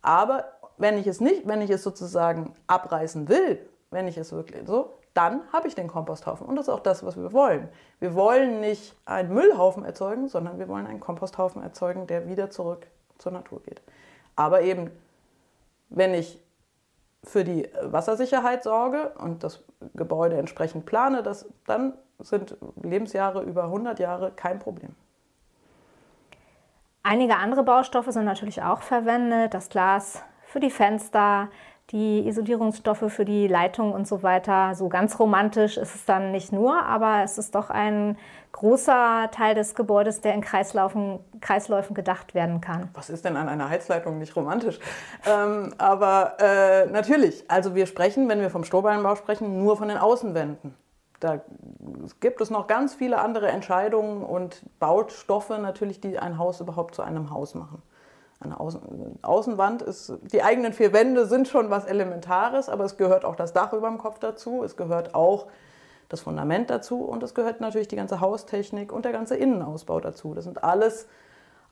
aber 0.01 0.45
wenn 0.77 0.97
ich 0.97 1.07
es 1.07 1.21
nicht, 1.21 1.47
wenn 1.47 1.61
ich 1.61 1.69
es 1.69 1.83
sozusagen 1.83 2.53
abreißen 2.67 3.29
will, 3.29 3.59
wenn 3.91 4.07
ich 4.07 4.17
es 4.17 4.31
wirklich 4.31 4.67
so, 4.67 4.93
dann 5.13 5.41
habe 5.53 5.69
ich 5.69 5.75
den 5.75 5.87
Komposthaufen. 5.87 6.45
Und 6.45 6.57
das 6.57 6.67
ist 6.67 6.73
auch 6.73 6.81
das, 6.81 7.05
was 7.05 7.15
wir 7.15 7.31
wollen. 7.31 7.69
Wir 7.99 8.15
wollen 8.15 8.59
nicht 8.59 8.95
einen 9.05 9.33
Müllhaufen 9.33 9.85
erzeugen, 9.85 10.27
sondern 10.27 10.59
wir 10.59 10.67
wollen 10.67 10.85
einen 10.85 10.99
Komposthaufen 10.99 11.63
erzeugen, 11.63 12.05
der 12.05 12.27
wieder 12.27 12.49
zurück 12.49 12.87
zur 13.17 13.31
Natur 13.31 13.61
geht. 13.63 13.81
Aber 14.35 14.61
eben, 14.61 14.91
wenn 15.89 16.13
ich 16.13 16.43
für 17.23 17.45
die 17.45 17.69
Wassersicherheit 17.81 18.63
sorge 18.63 19.13
und 19.17 19.43
das 19.43 19.63
Gebäude 19.93 20.37
entsprechend 20.37 20.85
plane, 20.85 21.23
das, 21.23 21.47
dann 21.65 21.93
sind 22.19 22.57
Lebensjahre 22.81 23.43
über 23.43 23.65
100 23.65 23.99
Jahre 23.99 24.31
kein 24.31 24.59
Problem. 24.59 24.95
Einige 27.03 27.35
andere 27.37 27.63
Baustoffe 27.63 28.11
sind 28.11 28.25
natürlich 28.25 28.63
auch 28.63 28.81
verwendet. 28.81 29.53
Das 29.53 29.69
Glas 29.69 30.23
für 30.47 30.59
die 30.59 30.71
Fenster, 30.71 31.49
die 31.91 32.27
Isolierungsstoffe 32.27 33.11
für 33.13 33.25
die 33.25 33.47
Leitung 33.47 33.91
und 33.91 34.07
so 34.07 34.23
weiter. 34.23 34.73
So 34.73 34.89
ganz 34.89 35.19
romantisch 35.19 35.77
ist 35.77 35.93
es 35.93 36.05
dann 36.05 36.31
nicht 36.31 36.51
nur, 36.51 36.83
aber 36.83 37.21
es 37.23 37.37
ist 37.37 37.53
doch 37.53 37.69
ein 37.69 38.17
großer 38.53 39.29
Teil 39.31 39.53
des 39.53 39.75
Gebäudes, 39.75 40.21
der 40.21 40.33
in 40.33 40.41
Kreislaufen, 40.41 41.19
Kreisläufen 41.41 41.93
gedacht 41.93 42.33
werden 42.33 42.61
kann. 42.61 42.89
Was 42.93 43.11
ist 43.11 43.23
denn 43.23 43.37
an 43.37 43.49
einer 43.49 43.69
Heizleitung 43.69 44.17
nicht 44.17 44.35
romantisch? 44.35 44.79
ähm, 45.27 45.75
aber 45.77 46.37
äh, 46.39 46.87
natürlich, 46.87 47.43
also 47.51 47.75
wir 47.75 47.85
sprechen, 47.85 48.27
wenn 48.29 48.39
wir 48.39 48.49
vom 48.49 48.63
Strohballenbau 48.63 49.15
sprechen, 49.15 49.61
nur 49.61 49.77
von 49.77 49.89
den 49.89 49.97
Außenwänden 49.97 50.73
da 51.25 51.41
gibt 52.19 52.39
es 52.39 52.51
noch 52.51 52.67
ganz 52.67 52.93
viele 52.93 53.17
andere 53.17 53.47
Entscheidungen 53.47 54.23
und 54.23 54.61
Baustoffe 54.79 55.49
natürlich, 55.49 55.99
die 55.99 56.19
ein 56.19 56.37
Haus 56.37 56.61
überhaupt 56.61 56.93
zu 56.93 57.01
einem 57.01 57.31
Haus 57.31 57.55
machen. 57.55 57.81
Eine 58.39 58.59
Außen 58.59 59.19
Außenwand 59.23 59.81
ist, 59.81 60.13
die 60.21 60.43
eigenen 60.43 60.73
vier 60.73 60.93
Wände 60.93 61.25
sind 61.25 61.47
schon 61.47 61.71
was 61.71 61.85
Elementares, 61.85 62.69
aber 62.69 62.83
es 62.83 62.97
gehört 62.97 63.25
auch 63.25 63.35
das 63.35 63.53
Dach 63.53 63.73
über 63.73 63.87
dem 63.87 63.97
Kopf 63.97 64.19
dazu, 64.19 64.63
es 64.63 64.77
gehört 64.77 65.15
auch 65.15 65.47
das 66.09 66.21
Fundament 66.21 66.69
dazu 66.69 67.03
und 67.03 67.23
es 67.23 67.33
gehört 67.33 67.59
natürlich 67.59 67.87
die 67.87 67.95
ganze 67.95 68.19
Haustechnik 68.19 68.91
und 68.91 69.05
der 69.05 69.11
ganze 69.11 69.35
Innenausbau 69.35 69.99
dazu. 69.99 70.35
Das 70.35 70.43
sind 70.43 70.63
alles 70.63 71.07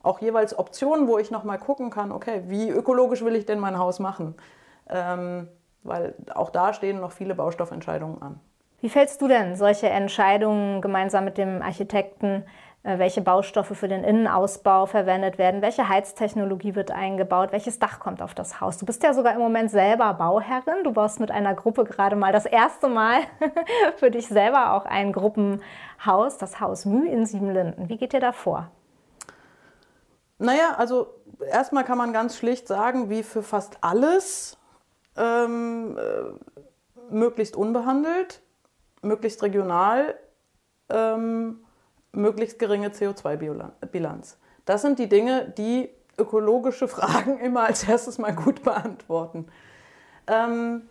auch 0.02 0.20
jeweils 0.20 0.58
Optionen, 0.58 1.06
wo 1.06 1.18
ich 1.18 1.30
nochmal 1.30 1.58
gucken 1.58 1.90
kann, 1.90 2.10
okay, 2.10 2.42
wie 2.48 2.70
ökologisch 2.70 3.24
will 3.24 3.36
ich 3.36 3.46
denn 3.46 3.60
mein 3.60 3.78
Haus 3.78 4.00
machen? 4.00 4.34
Ähm, 4.88 5.48
weil 5.84 6.14
auch 6.34 6.50
da 6.50 6.72
stehen 6.72 7.00
noch 7.00 7.12
viele 7.12 7.36
Baustoffentscheidungen 7.36 8.20
an. 8.20 8.40
Wie 8.84 8.90
fällst 8.90 9.22
du 9.22 9.28
denn 9.28 9.56
solche 9.56 9.88
Entscheidungen 9.88 10.82
gemeinsam 10.82 11.24
mit 11.24 11.38
dem 11.38 11.62
Architekten, 11.62 12.44
äh, 12.82 12.98
welche 12.98 13.22
Baustoffe 13.22 13.74
für 13.74 13.88
den 13.88 14.04
Innenausbau 14.04 14.84
verwendet 14.84 15.38
werden, 15.38 15.62
welche 15.62 15.88
Heiztechnologie 15.88 16.74
wird 16.74 16.90
eingebaut, 16.90 17.50
welches 17.52 17.78
Dach 17.78 17.98
kommt 17.98 18.20
auf 18.20 18.34
das 18.34 18.60
Haus? 18.60 18.76
Du 18.76 18.84
bist 18.84 19.02
ja 19.02 19.14
sogar 19.14 19.32
im 19.32 19.38
Moment 19.38 19.70
selber 19.70 20.12
Bauherrin. 20.12 20.84
Du 20.84 20.92
baust 20.92 21.18
mit 21.18 21.30
einer 21.30 21.54
Gruppe 21.54 21.84
gerade 21.84 22.14
mal 22.14 22.30
das 22.30 22.44
erste 22.44 22.88
Mal 22.88 23.20
für 23.96 24.10
dich 24.10 24.28
selber 24.28 24.74
auch 24.74 24.84
ein 24.84 25.14
Gruppenhaus, 25.14 26.36
das 26.36 26.60
Haus 26.60 26.84
Müh 26.84 27.08
in 27.08 27.24
Siebenlinden. 27.24 27.88
Wie 27.88 27.96
geht 27.96 28.12
dir 28.12 28.20
da 28.20 28.32
vor? 28.32 28.70
Naja, 30.36 30.74
also 30.76 31.06
erstmal 31.50 31.84
kann 31.84 31.96
man 31.96 32.12
ganz 32.12 32.36
schlicht 32.36 32.68
sagen, 32.68 33.08
wie 33.08 33.22
für 33.22 33.42
fast 33.42 33.78
alles, 33.80 34.58
ähm, 35.16 35.96
äh, 35.96 37.10
möglichst 37.10 37.56
unbehandelt 37.56 38.42
möglichst 39.04 39.42
regional, 39.42 40.14
ähm, 40.88 41.64
möglichst 42.12 42.58
geringe 42.58 42.88
CO2-Bilanz. 42.88 44.38
Das 44.64 44.82
sind 44.82 44.98
die 44.98 45.08
Dinge, 45.08 45.52
die 45.56 45.90
ökologische 46.18 46.88
Fragen 46.88 47.38
immer 47.38 47.64
als 47.64 47.88
erstes 47.88 48.18
mal 48.18 48.34
gut 48.34 48.62
beantworten. 48.62 49.46
Ähm, 50.26 50.88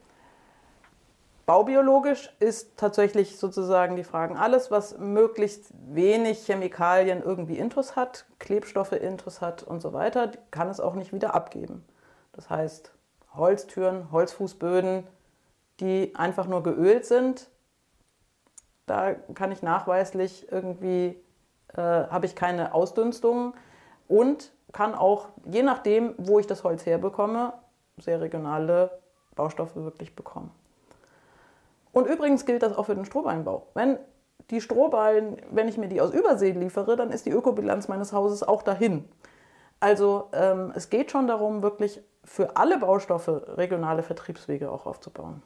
baubiologisch 1.46 2.34
ist 2.40 2.78
tatsächlich 2.78 3.38
sozusagen 3.38 3.96
die 3.96 4.04
Fragen, 4.04 4.38
alles, 4.38 4.72
was 4.72 4.98
möglichst 5.00 5.72
wenig 5.88 6.46
Chemikalien 6.46 7.24
irgendwie 7.24 7.58
Intus 7.58 7.96
hat, 7.96 8.26
Klebstoffe 8.40 8.92
Intus 8.92 9.42
hat 9.42 9.64
und 9.64 9.82
so 9.82 9.94
weiter, 9.94 10.32
kann 10.52 10.70
es 10.70 10.80
auch 10.80 10.94
nicht 10.94 11.14
wieder 11.14 11.34
abgeben. 11.34 11.84
Das 12.34 12.50
heißt, 12.50 12.94
Holztüren, 13.36 14.12
Holzfußböden, 14.12 15.08
die 15.80 16.16
einfach 16.16 16.48
nur 16.48 16.64
geölt 16.64 17.06
sind, 17.06 17.50
da 18.86 19.14
kann 19.34 19.52
ich 19.52 19.62
nachweislich 19.62 20.52
irgendwie, 20.52 21.18
äh, 21.76 21.82
habe 21.82 22.26
ich 22.26 22.36
keine 22.36 22.74
Ausdünstungen 22.74 23.54
und 24.08 24.52
kann 24.72 24.96
auch, 24.96 25.30
je 25.46 25.64
nachdem, 25.64 26.16
wo 26.18 26.40
ich 26.40 26.48
das 26.48 26.64
Holz 26.64 26.86
herbekomme, 26.86 27.54
sehr 27.98 28.22
regionale 28.22 29.00
Baustoffe 29.36 29.76
wirklich 29.76 30.16
bekommen. 30.16 30.52
Und 31.92 32.08
übrigens 32.08 32.46
gilt 32.46 32.64
das 32.64 32.76
auch 32.76 32.88
für 32.88 32.96
den 32.96 33.06
Strohballenbau. 33.06 33.68
Wenn 33.76 34.00
die 34.50 34.62
Strohballen, 34.62 35.38
wenn 35.52 35.68
ich 35.68 35.78
mir 35.78 35.88
die 35.88 36.02
aus 36.02 36.12
Übersee 36.12 36.52
liefere, 36.52 36.96
dann 36.96 37.12
ist 37.12 37.26
die 37.26 37.32
Ökobilanz 37.32 37.88
meines 37.88 38.14
Hauses 38.14 38.44
auch 38.44 38.64
dahin. 38.64 39.08
Also 39.80 40.30
ähm, 40.34 40.74
es 40.76 40.90
geht 40.90 41.12
schon 41.12 41.28
darum, 41.28 41.62
wirklich 41.62 42.02
für 42.24 42.58
alle 42.58 42.78
Baustoffe 42.80 43.58
regionale 43.58 44.02
Vertriebswege 44.02 44.72
auch 44.72 44.86
aufzubauen. 44.86 45.44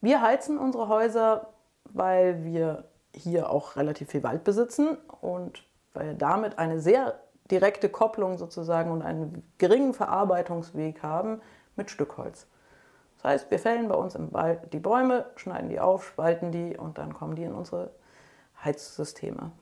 Wir 0.00 0.20
heizen 0.20 0.58
unsere 0.58 0.88
Häuser 0.88 1.53
weil 1.94 2.44
wir 2.44 2.84
hier 3.14 3.48
auch 3.48 3.76
relativ 3.76 4.10
viel 4.10 4.22
Wald 4.22 4.44
besitzen 4.44 4.98
und 5.20 5.64
weil 5.94 6.08
wir 6.08 6.14
damit 6.14 6.58
eine 6.58 6.80
sehr 6.80 7.14
direkte 7.50 7.88
Kopplung 7.88 8.36
sozusagen 8.36 8.90
und 8.90 9.02
einen 9.02 9.42
geringen 9.58 9.94
Verarbeitungsweg 9.94 11.02
haben 11.02 11.40
mit 11.76 11.90
Stückholz. 11.90 12.46
Das 13.16 13.24
heißt, 13.24 13.50
wir 13.50 13.58
fällen 13.58 13.88
bei 13.88 13.94
uns 13.94 14.14
im 14.14 14.32
Wald 14.32 14.72
die 14.72 14.80
Bäume, 14.80 15.26
schneiden 15.36 15.70
die 15.70 15.80
auf, 15.80 16.06
spalten 16.06 16.52
die 16.52 16.76
und 16.76 16.98
dann 16.98 17.14
kommen 17.14 17.36
die 17.36 17.44
in 17.44 17.54
unsere 17.54 17.90
Heizsysteme. 18.62 19.52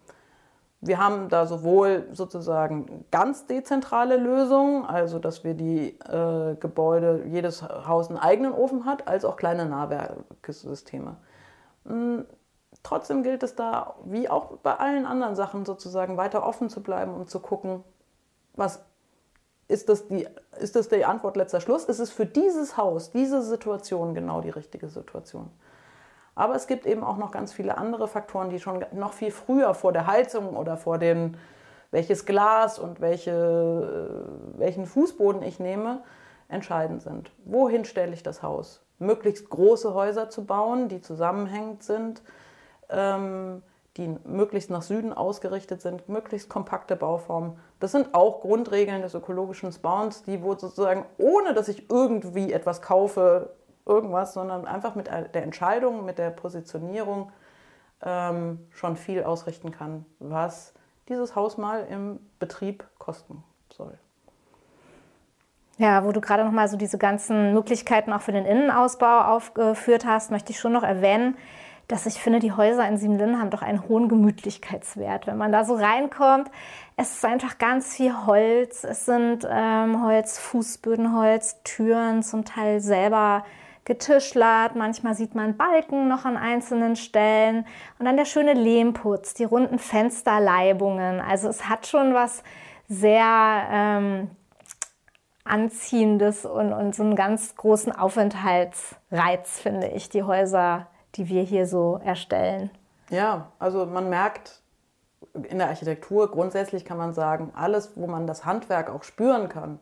Wir 0.80 0.98
haben 0.98 1.28
da 1.28 1.46
sowohl 1.46 2.08
sozusagen 2.10 3.04
ganz 3.12 3.46
dezentrale 3.46 4.16
Lösungen, 4.16 4.84
also 4.84 5.20
dass 5.20 5.44
wir 5.44 5.54
die 5.54 5.96
äh, 6.00 6.56
Gebäude, 6.56 7.24
jedes 7.28 7.62
Haus 7.62 8.08
einen 8.08 8.18
eigenen 8.18 8.52
Ofen 8.52 8.84
hat, 8.84 9.06
als 9.06 9.24
auch 9.24 9.36
kleine 9.36 9.66
Nahwerkesysteme. 9.66 11.16
Hm, 11.86 12.26
trotzdem 12.82 13.22
gilt 13.22 13.42
es 13.42 13.54
da, 13.54 13.94
wie 14.04 14.28
auch 14.28 14.58
bei 14.58 14.74
allen 14.74 15.06
anderen 15.06 15.36
Sachen 15.36 15.64
sozusagen, 15.64 16.16
weiter 16.16 16.46
offen 16.46 16.68
zu 16.68 16.82
bleiben 16.82 17.14
und 17.14 17.30
zu 17.30 17.40
gucken, 17.40 17.84
was 18.54 18.82
ist 19.68 19.88
das, 19.88 20.06
die, 20.08 20.28
ist 20.60 20.76
das 20.76 20.88
die 20.88 21.04
Antwort 21.04 21.36
letzter 21.36 21.60
Schluss? 21.60 21.84
Ist 21.84 21.98
es 21.98 22.10
für 22.10 22.26
dieses 22.26 22.76
Haus, 22.76 23.10
diese 23.10 23.42
Situation 23.42 24.14
genau 24.14 24.40
die 24.40 24.50
richtige 24.50 24.88
Situation? 24.88 25.50
Aber 26.34 26.54
es 26.54 26.66
gibt 26.66 26.86
eben 26.86 27.04
auch 27.04 27.16
noch 27.16 27.30
ganz 27.30 27.52
viele 27.52 27.76
andere 27.76 28.08
Faktoren, 28.08 28.50
die 28.50 28.58
schon 28.58 28.84
noch 28.92 29.12
viel 29.12 29.30
früher 29.30 29.74
vor 29.74 29.92
der 29.92 30.06
Heizung 30.06 30.56
oder 30.56 30.76
vor 30.76 30.98
dem, 30.98 31.36
welches 31.90 32.24
Glas 32.24 32.78
und 32.78 33.00
welche, 33.00 33.30
äh, 33.30 34.58
welchen 34.58 34.86
Fußboden 34.86 35.42
ich 35.42 35.58
nehme, 35.58 36.02
entscheidend 36.48 37.02
sind. 37.02 37.30
Wohin 37.44 37.84
stelle 37.84 38.12
ich 38.12 38.22
das 38.22 38.42
Haus? 38.42 38.81
Möglichst 39.02 39.50
große 39.50 39.94
Häuser 39.94 40.30
zu 40.30 40.44
bauen, 40.44 40.88
die 40.88 41.00
zusammenhängend 41.00 41.82
sind, 41.82 42.22
ähm, 42.88 43.62
die 43.96 44.08
möglichst 44.24 44.70
nach 44.70 44.82
Süden 44.82 45.12
ausgerichtet 45.12 45.82
sind, 45.82 46.08
möglichst 46.08 46.48
kompakte 46.48 46.96
Bauformen. 46.96 47.58
Das 47.78 47.92
sind 47.92 48.14
auch 48.14 48.40
Grundregeln 48.40 49.02
des 49.02 49.14
ökologischen 49.14 49.70
Bauens, 49.82 50.22
die 50.22 50.42
wo 50.42 50.54
sozusagen, 50.54 51.04
ohne 51.18 51.52
dass 51.52 51.68
ich 51.68 51.90
irgendwie 51.90 52.52
etwas 52.52 52.80
kaufe, 52.80 53.50
irgendwas, 53.84 54.32
sondern 54.32 54.66
einfach 54.66 54.94
mit 54.94 55.08
der 55.08 55.42
Entscheidung, 55.42 56.04
mit 56.04 56.18
der 56.18 56.30
Positionierung 56.30 57.32
ähm, 58.02 58.66
schon 58.70 58.96
viel 58.96 59.24
ausrichten 59.24 59.72
kann, 59.72 60.06
was 60.18 60.72
dieses 61.08 61.36
Haus 61.36 61.58
mal 61.58 61.84
im 61.86 62.20
Betrieb 62.38 62.86
kosten 62.98 63.44
soll. 63.70 63.98
Ja, 65.82 66.04
wo 66.04 66.12
du 66.12 66.20
gerade 66.20 66.44
noch 66.44 66.52
mal 66.52 66.68
so 66.68 66.76
diese 66.76 66.96
ganzen 66.96 67.54
Möglichkeiten 67.54 68.12
auch 68.12 68.20
für 68.20 68.30
den 68.30 68.46
Innenausbau 68.46 69.22
aufgeführt 69.22 70.06
hast, 70.06 70.30
möchte 70.30 70.52
ich 70.52 70.60
schon 70.60 70.70
noch 70.70 70.84
erwähnen, 70.84 71.36
dass 71.88 72.06
ich 72.06 72.20
finde, 72.20 72.38
die 72.38 72.52
Häuser 72.52 72.86
in 72.86 72.98
Siebenlinden 72.98 73.40
haben 73.40 73.50
doch 73.50 73.62
einen 73.62 73.88
hohen 73.88 74.08
Gemütlichkeitswert. 74.08 75.26
Wenn 75.26 75.38
man 75.38 75.50
da 75.50 75.64
so 75.64 75.74
reinkommt, 75.74 76.52
es 76.96 77.14
ist 77.14 77.24
einfach 77.24 77.58
ganz 77.58 77.96
viel 77.96 78.14
Holz. 78.26 78.84
Es 78.84 79.06
sind 79.06 79.44
ähm, 79.50 80.04
Holzfußböden, 80.06 81.18
Holztüren, 81.18 82.22
zum 82.22 82.44
Teil 82.44 82.78
selber 82.78 83.44
getischlert, 83.84 84.76
manchmal 84.76 85.16
sieht 85.16 85.34
man 85.34 85.56
Balken 85.56 86.06
noch 86.06 86.24
an 86.24 86.36
einzelnen 86.36 86.94
Stellen 86.94 87.66
und 87.98 88.06
dann 88.06 88.16
der 88.16 88.24
schöne 88.26 88.52
Lehmputz, 88.52 89.34
die 89.34 89.42
runden 89.42 89.80
Fensterleibungen. 89.80 91.20
Also 91.20 91.48
es 91.48 91.68
hat 91.68 91.88
schon 91.88 92.14
was 92.14 92.44
sehr 92.86 93.64
ähm, 93.72 94.30
Anziehendes 95.44 96.44
und, 96.44 96.72
und 96.72 96.94
so 96.94 97.02
einen 97.02 97.16
ganz 97.16 97.56
großen 97.56 97.92
Aufenthaltsreiz, 97.92 99.60
finde 99.60 99.88
ich, 99.88 100.08
die 100.08 100.22
Häuser, 100.22 100.86
die 101.16 101.28
wir 101.28 101.42
hier 101.42 101.66
so 101.66 102.00
erstellen. 102.04 102.70
Ja, 103.10 103.50
also 103.58 103.84
man 103.86 104.08
merkt 104.08 104.62
in 105.34 105.58
der 105.58 105.68
Architektur 105.68 106.30
grundsätzlich 106.30 106.84
kann 106.84 106.98
man 106.98 107.14
sagen, 107.14 107.52
alles, 107.54 107.92
wo 107.96 108.06
man 108.06 108.26
das 108.26 108.44
Handwerk 108.44 108.90
auch 108.90 109.02
spüren 109.02 109.48
kann, 109.48 109.78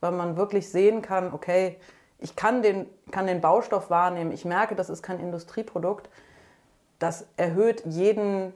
weil 0.00 0.12
man 0.12 0.36
wirklich 0.36 0.70
sehen 0.70 1.02
kann, 1.02 1.32
okay, 1.32 1.78
ich 2.18 2.34
kann 2.34 2.62
den, 2.62 2.86
kann 3.10 3.26
den 3.26 3.40
Baustoff 3.40 3.90
wahrnehmen, 3.90 4.32
ich 4.32 4.44
merke, 4.44 4.74
das 4.74 4.90
ist 4.90 5.02
kein 5.02 5.20
Industrieprodukt, 5.20 6.08
das 6.98 7.26
erhöht 7.36 7.84
jeden 7.84 8.54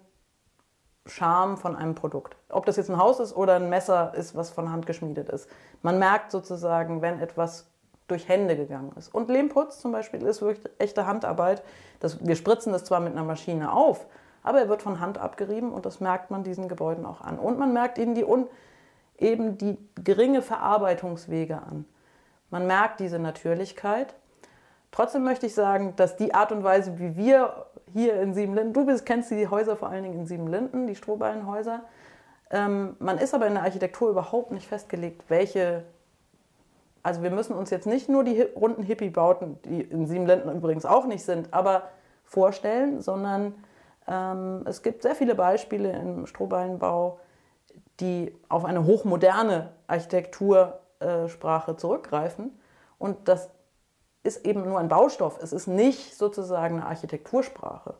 Charme 1.10 1.56
von 1.56 1.76
einem 1.76 1.94
Produkt. 1.94 2.36
Ob 2.48 2.66
das 2.66 2.76
jetzt 2.76 2.90
ein 2.90 2.98
Haus 2.98 3.20
ist 3.20 3.36
oder 3.36 3.56
ein 3.56 3.68
Messer 3.68 4.14
ist, 4.14 4.34
was 4.34 4.50
von 4.50 4.70
Hand 4.70 4.86
geschmiedet 4.86 5.28
ist. 5.28 5.48
Man 5.82 5.98
merkt 5.98 6.30
sozusagen, 6.30 7.02
wenn 7.02 7.20
etwas 7.20 7.66
durch 8.08 8.28
Hände 8.28 8.56
gegangen 8.56 8.92
ist. 8.96 9.14
Und 9.14 9.28
Lehmputz 9.28 9.80
zum 9.80 9.92
Beispiel 9.92 10.22
ist 10.22 10.42
wirklich 10.42 10.68
echte 10.78 11.06
Handarbeit. 11.06 11.62
Das, 12.00 12.24
wir 12.24 12.36
spritzen 12.36 12.72
das 12.72 12.84
zwar 12.84 13.00
mit 13.00 13.12
einer 13.12 13.24
Maschine 13.24 13.72
auf, 13.72 14.06
aber 14.42 14.60
er 14.60 14.68
wird 14.68 14.82
von 14.82 15.00
Hand 15.00 15.18
abgerieben 15.18 15.72
und 15.72 15.86
das 15.86 16.00
merkt 16.00 16.30
man 16.30 16.42
diesen 16.42 16.68
Gebäuden 16.68 17.06
auch 17.06 17.20
an. 17.20 17.38
Und 17.38 17.58
man 17.58 17.72
merkt 17.72 17.98
ihnen 17.98 18.14
die, 18.14 18.26
eben 19.18 19.58
die 19.58 19.78
geringe 20.02 20.42
Verarbeitungswege 20.42 21.56
an. 21.56 21.84
Man 22.50 22.66
merkt 22.66 23.00
diese 23.00 23.18
Natürlichkeit. 23.18 24.14
Trotzdem 24.92 25.22
möchte 25.22 25.46
ich 25.46 25.54
sagen, 25.54 25.94
dass 25.96 26.16
die 26.16 26.34
Art 26.34 26.52
und 26.52 26.64
Weise, 26.64 26.98
wie 26.98 27.16
wir 27.16 27.66
hier 27.92 28.20
in 28.20 28.34
Siebenlinden, 28.34 28.72
du 28.72 28.86
bist, 28.86 29.06
kennst 29.06 29.30
die 29.30 29.48
Häuser 29.48 29.76
vor 29.76 29.88
allen 29.88 30.02
Dingen 30.02 30.20
in 30.20 30.26
Siebenlinden, 30.26 30.86
die 30.86 30.96
Strohballenhäuser, 30.96 31.82
ähm, 32.50 32.96
man 32.98 33.18
ist 33.18 33.32
aber 33.32 33.46
in 33.46 33.54
der 33.54 33.62
Architektur 33.62 34.10
überhaupt 34.10 34.50
nicht 34.50 34.66
festgelegt, 34.66 35.22
welche, 35.28 35.84
also 37.02 37.22
wir 37.22 37.30
müssen 37.30 37.54
uns 37.54 37.70
jetzt 37.70 37.86
nicht 37.86 38.08
nur 38.08 38.24
die 38.24 38.42
runden 38.42 38.82
Hippie-Bauten, 38.82 39.62
die 39.62 39.82
in 39.82 40.06
Siebenlinden 40.06 40.56
übrigens 40.56 40.84
auch 40.84 41.06
nicht 41.06 41.24
sind, 41.24 41.54
aber 41.54 41.84
vorstellen, 42.24 43.00
sondern 43.00 43.54
ähm, 44.08 44.62
es 44.66 44.82
gibt 44.82 45.02
sehr 45.02 45.14
viele 45.14 45.36
Beispiele 45.36 45.92
im 45.92 46.26
Strohballenbau, 46.26 47.20
die 48.00 48.34
auf 48.48 48.64
eine 48.64 48.84
hochmoderne 48.84 49.70
Architektur 49.86 50.80
Sprache 51.28 51.76
zurückgreifen. 51.76 52.58
Und 52.98 53.28
das 53.28 53.48
ist 54.22 54.46
eben 54.46 54.62
nur 54.62 54.78
ein 54.78 54.88
Baustoff. 54.88 55.38
Es 55.42 55.52
ist 55.52 55.66
nicht 55.66 56.16
sozusagen 56.16 56.76
eine 56.76 56.86
Architektursprache. 56.86 57.94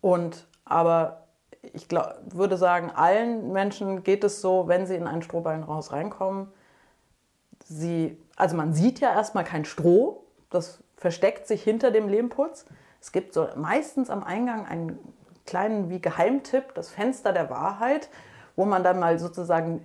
Und 0.00 0.46
aber 0.64 1.24
ich 1.72 1.88
glaub, 1.88 2.14
würde 2.26 2.56
sagen, 2.56 2.90
allen 2.90 3.52
Menschen 3.52 4.02
geht 4.02 4.24
es 4.24 4.40
so, 4.40 4.68
wenn 4.68 4.86
sie 4.86 4.96
in 4.96 5.06
ein 5.06 5.22
Strohballenhaus 5.22 5.92
reinkommen. 5.92 6.48
Sie, 7.64 8.18
also 8.36 8.56
man 8.56 8.74
sieht 8.74 9.00
ja 9.00 9.12
erstmal 9.12 9.44
kein 9.44 9.64
Stroh, 9.64 10.24
das 10.50 10.82
versteckt 10.96 11.46
sich 11.46 11.62
hinter 11.62 11.90
dem 11.90 12.08
Lehmputz. 12.08 12.66
Es 13.00 13.12
gibt 13.12 13.32
so 13.32 13.48
meistens 13.56 14.10
am 14.10 14.22
Eingang 14.22 14.66
einen 14.66 14.98
kleinen 15.46 15.90
wie 15.90 16.00
Geheimtipp, 16.00 16.74
das 16.74 16.90
Fenster 16.90 17.32
der 17.32 17.50
Wahrheit, 17.50 18.08
wo 18.56 18.64
man 18.64 18.84
dann 18.84 18.98
mal 18.98 19.18
sozusagen 19.18 19.84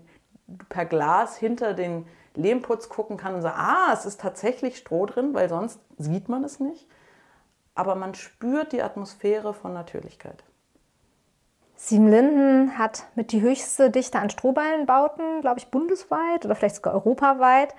per 0.69 0.85
Glas 0.85 1.37
hinter 1.37 1.73
den 1.73 2.05
Lehmputz 2.39 2.89
gucken 2.89 3.17
kann 3.17 3.35
und 3.35 3.41
sagt, 3.41 3.57
ah, 3.57 3.91
es 3.93 4.05
ist 4.05 4.21
tatsächlich 4.21 4.77
Stroh 4.77 5.05
drin, 5.05 5.33
weil 5.33 5.49
sonst 5.49 5.79
sieht 5.97 6.29
man 6.29 6.43
es 6.43 6.59
nicht. 6.59 6.87
Aber 7.75 7.95
man 7.95 8.13
spürt 8.15 8.71
die 8.71 8.81
Atmosphäre 8.81 9.53
von 9.53 9.73
Natürlichkeit. 9.73 10.43
Siebenlinden 11.75 12.77
hat 12.77 13.05
mit 13.15 13.31
die 13.31 13.41
höchste 13.41 13.89
Dichte 13.89 14.19
an 14.19 14.29
Strohballenbauten, 14.29 15.39
glaube 15.39 15.59
ich, 15.59 15.71
bundesweit 15.71 16.43
oder 16.43 16.55
vielleicht 16.55 16.75
sogar 16.75 16.93
europaweit 16.93 17.73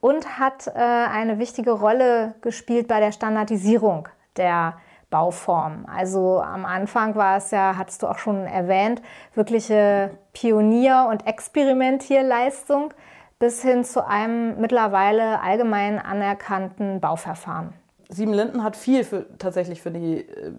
und 0.00 0.38
hat 0.38 0.66
äh, 0.66 0.72
eine 0.72 1.38
wichtige 1.38 1.70
Rolle 1.70 2.34
gespielt 2.42 2.86
bei 2.86 3.00
der 3.00 3.12
Standardisierung 3.12 4.08
der 4.36 4.74
Bauform. 5.08 5.86
Also 5.86 6.40
am 6.42 6.66
Anfang 6.66 7.14
war 7.14 7.38
es 7.38 7.50
ja, 7.50 7.76
hattest 7.78 8.02
du 8.02 8.08
auch 8.08 8.18
schon 8.18 8.44
erwähnt, 8.44 9.00
wirkliche 9.34 10.10
Pionier- 10.34 11.08
und 11.08 11.26
Experimentierleistung 11.26 12.92
bis 13.38 13.62
hin 13.62 13.84
zu 13.84 14.06
einem 14.06 14.60
mittlerweile 14.60 15.40
allgemein 15.40 15.98
anerkannten 15.98 17.00
Bauverfahren. 17.00 17.72
Siebenlinden 18.08 18.62
hat 18.62 18.76
viel 18.76 19.04
für, 19.04 19.26
tatsächlich 19.38 19.82
für 19.82 19.90
die 19.90 20.20
äh, 20.20 20.52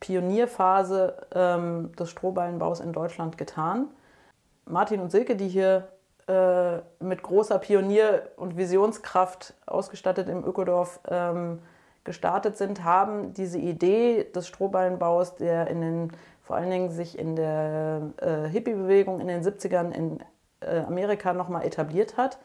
Pionierphase 0.00 1.26
ähm, 1.34 1.90
des 1.96 2.10
Strohballenbaus 2.10 2.80
in 2.80 2.92
Deutschland 2.92 3.38
getan. 3.38 3.88
Martin 4.66 5.00
und 5.00 5.10
Silke, 5.10 5.34
die 5.34 5.48
hier 5.48 5.88
äh, 6.28 6.78
mit 7.00 7.22
großer 7.22 7.58
Pionier- 7.58 8.28
und 8.36 8.56
Visionskraft 8.56 9.54
ausgestattet 9.66 10.28
im 10.28 10.44
Ökodorf 10.44 11.00
ähm, 11.08 11.58
gestartet 12.04 12.56
sind, 12.56 12.84
haben 12.84 13.32
diese 13.34 13.58
Idee 13.58 14.24
des 14.24 14.46
Strohballenbaus, 14.46 15.34
der 15.34 15.66
in 15.66 15.80
den, 15.80 16.12
vor 16.42 16.56
allen 16.56 16.70
Dingen 16.70 16.90
sich 16.90 17.18
in 17.18 17.34
der 17.34 18.12
äh, 18.18 18.48
Hippie-Bewegung 18.48 19.20
in 19.20 19.26
den 19.26 19.42
70ern 19.42 19.90
in 19.90 20.20
Amerika 20.86 21.32
nochmal 21.32 21.64
etabliert 21.64 22.16
hat, 22.16 22.38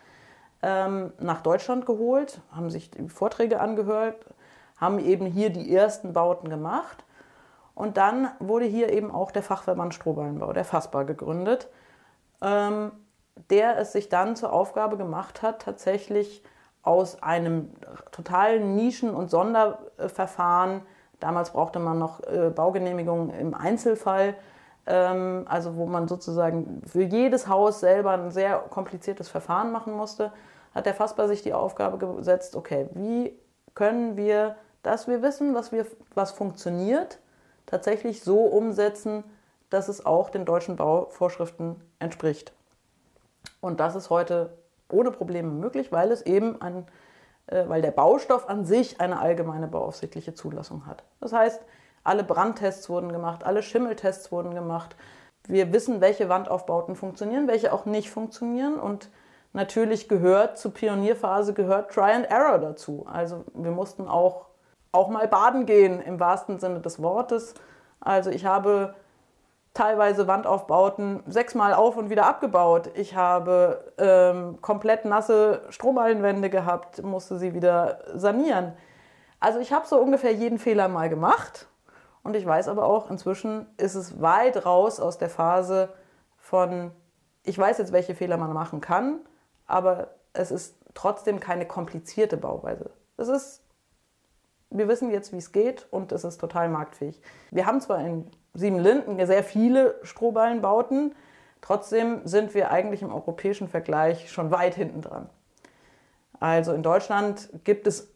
ähm, 0.62 1.14
nach 1.20 1.42
Deutschland 1.42 1.86
geholt, 1.86 2.42
haben 2.52 2.70
sich 2.70 2.90
die 2.92 3.10
Vorträge 3.10 3.60
angehört, 3.60 4.26
haben 4.78 5.00
eben 5.00 5.26
hier 5.26 5.50
die 5.50 5.74
ersten 5.74 6.14
Bauten 6.14 6.50
gemacht. 6.50 7.04
Und 7.76 7.98
dann 7.98 8.30
wurde 8.40 8.66
hier 8.66 8.92
eben 8.92 9.12
auch 9.12 9.32
der 9.32 9.44
Fachverband 9.44 9.94
Strohballenbau, 9.94 10.52
der 10.52 10.66
Fassbar, 10.66 11.06
gegründet, 11.06 11.68
ähm, 12.42 12.92
der 13.52 13.78
es 13.78 13.92
sich 13.92 14.10
dann 14.10 14.36
zur 14.36 14.52
Aufgabe 14.52 14.98
gemacht 14.98 15.44
hat, 15.44 15.62
tatsächlich 15.62 16.44
aus 16.82 17.22
einem 17.22 17.70
totalen 18.12 18.76
Nischen- 18.76 19.14
und 19.14 19.30
Sonderverfahren, 19.30 20.82
damals 21.20 21.52
brauchte 21.52 21.80
man 21.80 22.00
noch 22.00 22.22
äh, 22.24 22.50
Baugenehmigungen 22.50 23.30
im 23.30 23.54
Einzelfall, 23.54 24.36
also 24.94 25.76
wo 25.76 25.86
man 25.86 26.08
sozusagen 26.08 26.82
für 26.88 27.04
jedes 27.04 27.48
Haus 27.48 27.80
selber 27.80 28.12
ein 28.12 28.32
sehr 28.32 28.60
kompliziertes 28.60 29.28
Verfahren 29.28 29.72
machen 29.72 29.94
musste, 29.94 30.32
hat 30.74 30.86
der 30.86 30.94
Fassbar 30.94 31.28
sich 31.28 31.42
die 31.42 31.54
Aufgabe 31.54 31.98
gesetzt, 31.98 32.56
okay, 32.56 32.88
wie 32.94 33.38
können 33.76 34.16
wir, 34.16 34.56
dass 34.84 35.08
wir 35.08 35.22
wissen, 35.22 35.54
was, 35.54 35.72
wir, 35.72 35.86
was 36.16 36.32
funktioniert, 36.32 37.20
tatsächlich 37.66 38.24
so 38.24 38.40
umsetzen, 38.42 39.24
dass 39.70 39.90
es 39.90 40.06
auch 40.06 40.30
den 40.30 40.46
deutschen 40.46 40.78
Bauvorschriften 40.78 41.76
entspricht. 42.00 42.54
Und 43.60 43.80
das 43.80 43.96
ist 43.96 44.10
heute 44.10 44.52
ohne 44.90 45.12
Probleme 45.12 45.50
möglich, 45.50 45.92
weil 45.92 46.12
es 46.12 46.22
eben 46.22 46.62
ein, 46.62 46.88
äh, 47.48 47.68
weil 47.68 47.82
der 47.82 47.92
Baustoff 47.92 48.48
an 48.48 48.66
sich 48.66 49.02
eine 49.02 49.20
allgemeine 49.20 49.68
bauaufsichtliche 49.68 50.34
Zulassung 50.34 50.86
hat. 50.86 51.04
Das 51.20 51.34
heißt, 51.34 51.62
alle 52.08 52.24
Brandtests 52.24 52.90
wurden 52.90 53.12
gemacht, 53.12 53.44
alle 53.44 53.62
Schimmeltests 53.62 54.32
wurden 54.32 54.56
gemacht. 54.56 54.96
Wir 55.48 55.74
wissen, 55.74 56.02
welche 56.02 56.30
Wandaufbauten 56.30 56.96
funktionieren, 56.96 57.48
welche 57.48 57.74
auch 57.74 57.86
nicht 57.86 58.10
funktionieren. 58.10 58.80
Und 58.80 59.10
natürlich 59.54 60.08
gehört 60.08 60.58
zur 60.58 60.74
Pionierphase 60.74 61.54
gehört 61.54 61.92
Try 61.92 62.12
and 62.12 62.26
Error 62.30 62.60
dazu. 62.60 63.06
Also 63.12 63.44
wir 63.54 63.72
mussten 63.72 64.08
auch, 64.08 64.48
auch 64.92 65.10
mal 65.10 65.28
baden 65.28 65.66
gehen 65.66 66.02
im 66.02 66.20
wahrsten 66.20 66.60
Sinne 66.60 66.80
des 66.80 67.02
Wortes. 67.02 67.56
Also 68.00 68.30
ich 68.30 68.46
habe 68.46 68.96
teilweise 69.74 70.28
Wandaufbauten 70.28 71.24
sechsmal 71.28 71.74
auf 71.74 71.98
und 71.98 72.10
wieder 72.10 72.26
abgebaut. 72.26 72.90
Ich 72.96 73.16
habe 73.16 73.94
ähm, 73.98 74.60
komplett 74.62 75.06
nasse 75.06 75.62
Strohballenwände 75.70 76.50
gehabt, 76.50 77.04
musste 77.04 77.38
sie 77.38 77.54
wieder 77.54 78.00
sanieren. 78.16 78.74
Also 79.40 79.60
ich 79.60 79.72
habe 79.72 79.86
so 79.86 80.00
ungefähr 80.00 80.34
jeden 80.34 80.58
Fehler 80.58 80.88
mal 80.88 81.10
gemacht 81.10 81.68
und 82.28 82.36
ich 82.36 82.46
weiß 82.46 82.68
aber 82.68 82.84
auch, 82.84 83.10
inzwischen 83.10 83.68
ist 83.78 83.96
es 83.96 84.22
weit 84.22 84.66
raus 84.66 85.00
aus 85.00 85.18
der 85.18 85.30
Phase 85.30 85.94
von, 86.38 86.92
ich 87.44 87.58
weiß 87.58 87.78
jetzt, 87.78 87.94
welche 87.94 88.16
Fehler 88.16 88.36
man 88.36 88.52
machen 88.52 88.82
kann, 88.82 89.22
aber 89.66 90.10
es 90.34 90.52
ist 90.52 90.76
trotzdem 90.94 91.40
keine 91.40 91.66
komplizierte 91.66 92.36
Bauweise. 92.36 92.90
Es 93.16 93.30
ist, 93.30 93.64
wir 94.70 94.90
wissen 94.90 95.10
jetzt, 95.10 95.32
wie 95.32 95.38
es 95.38 95.54
geht 95.54 95.88
und 95.90 96.12
es 96.12 96.26
ist 96.26 96.38
total 96.38 96.68
marktfähig. 96.68 97.22
Wir 97.50 97.66
haben 97.66 97.80
zwar 97.80 98.02
in 98.02 98.30
Siebenlinden 98.54 99.26
sehr 99.26 99.42
viele 99.42 99.96
Strohballenbauten, 100.04 101.16
trotzdem 101.62 102.28
sind 102.28 102.54
wir 102.54 102.72
eigentlich 102.72 103.04
im 103.04 103.14
europäischen 103.14 103.70
Vergleich 103.70 104.30
schon 104.30 104.52
weit 104.52 104.76
hinten 104.76 105.02
dran. 105.02 105.30
Also 106.42 106.74
in 106.74 106.84
Deutschland 106.84 107.48
gibt 107.64 107.88
es 107.88 108.14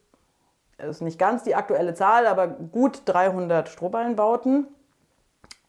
ist 0.89 1.01
nicht 1.01 1.19
ganz 1.19 1.43
die 1.43 1.55
aktuelle 1.55 1.93
Zahl, 1.93 2.27
aber 2.27 2.47
gut 2.47 3.03
300 3.05 3.69
Strohballenbauten. 3.69 4.67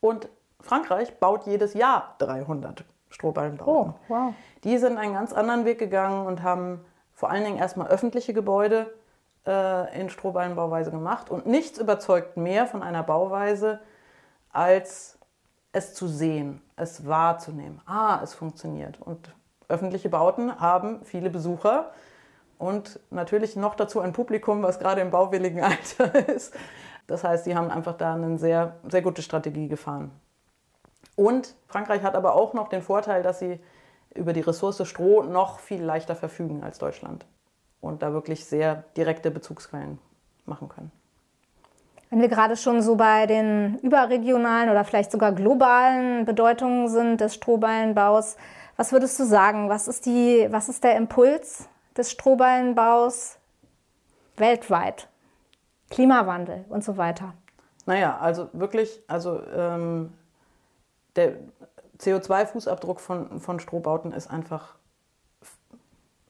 Und 0.01 0.29
Frankreich 0.61 1.18
baut 1.18 1.46
jedes 1.46 1.75
Jahr 1.75 2.14
300 2.18 2.85
Strohballenbauten. 3.11 3.94
Oh, 3.94 3.94
wow. 4.09 4.35
Die 4.64 4.79
sind 4.79 4.98
einen 4.98 5.14
ganz 5.14 5.33
anderen 5.33 5.64
Weg 5.64 5.79
gegangen 5.79 6.27
und 6.27 6.42
haben 6.42 6.85
vor 7.12 7.31
allen 7.31 7.44
Dingen 7.44 7.59
erstmal 7.59 7.88
öffentliche 7.88 8.33
Gebäude 8.33 8.92
äh, 9.46 10.01
in 10.01 10.09
Strohballenbauweise 10.09 10.90
gemacht. 10.90 11.31
Und 11.31 11.46
nichts 11.46 11.79
überzeugt 11.79 12.37
mehr 12.37 12.66
von 12.66 12.83
einer 12.83 13.03
Bauweise, 13.03 13.81
als 14.51 15.18
es 15.72 15.94
zu 15.94 16.07
sehen, 16.07 16.62
es 16.77 17.07
wahrzunehmen. 17.07 17.81
Ah, 17.87 18.20
es 18.22 18.35
funktioniert. 18.35 19.01
Und 19.01 19.35
öffentliche 19.68 20.09
Bauten 20.09 20.61
haben 20.61 21.05
viele 21.05 21.31
Besucher 21.31 21.90
und 22.62 23.01
natürlich 23.11 23.57
noch 23.57 23.75
dazu 23.75 23.98
ein 23.98 24.12
Publikum, 24.12 24.62
was 24.62 24.79
gerade 24.79 25.01
im 25.01 25.11
bauwilligen 25.11 25.61
Alter 25.64 26.29
ist. 26.29 26.55
Das 27.09 27.25
heißt, 27.25 27.44
sie 27.44 27.57
haben 27.57 27.70
einfach 27.70 27.96
da 27.96 28.14
eine 28.14 28.38
sehr, 28.38 28.77
sehr 28.88 29.03
gute 29.03 29.20
Strategie 29.20 29.66
gefahren. 29.66 30.12
Und 31.16 31.57
Frankreich 31.66 32.03
hat 32.03 32.14
aber 32.14 32.37
auch 32.37 32.55
noch 32.55 32.68
den 32.68 32.81
Vorteil, 32.81 33.25
dass 33.25 33.40
sie 33.40 33.59
über 34.14 34.33
die 34.33 34.40
Ressource 34.40 34.87
Stroh 34.87 35.25
noch 35.25 35.59
viel 35.59 35.83
leichter 35.83 36.14
verfügen 36.14 36.62
als 36.62 36.79
Deutschland 36.79 37.27
und 37.81 38.03
da 38.03 38.12
wirklich 38.12 38.44
sehr 38.44 38.85
direkte 38.96 39.33
Bezugsquellen 39.33 39.98
machen 40.46 40.68
können. 40.68 40.92
Wenn 42.11 42.20
wir 42.20 42.29
gerade 42.29 42.57
schon 42.57 42.81
so 42.81 42.94
bei 42.94 43.27
den 43.27 43.79
überregionalen 43.79 44.70
oder 44.70 44.85
vielleicht 44.85 45.11
sogar 45.11 45.33
globalen 45.33 46.27
Bedeutungen 46.27 46.87
sind 46.88 47.20
des 47.20 47.35
Strohballenbaus, 47.35 48.37
was 48.77 48.92
würdest 48.92 49.18
du 49.18 49.25
sagen? 49.25 49.68
Was 49.68 49.88
ist, 49.88 50.07
die, 50.07 50.46
was 50.51 50.68
ist 50.68 50.85
der 50.85 50.96
Impuls 50.96 51.68
des 51.97 52.11
Strohballenbaus 52.11 53.39
weltweit. 54.37 55.09
Klimawandel 55.91 56.65
und 56.71 56.83
so 56.83 56.97
weiter. 56.97 57.35
Naja, 57.85 58.17
also 58.19 58.49
wirklich, 58.53 59.03
also 59.09 59.43
ähm, 59.49 60.13
der 61.17 61.35
CO2-Fußabdruck 61.99 62.99
von, 62.99 63.41
von 63.41 63.61
Strohbauten 63.61 64.13
ist 64.13 64.31
einfach 64.31 64.77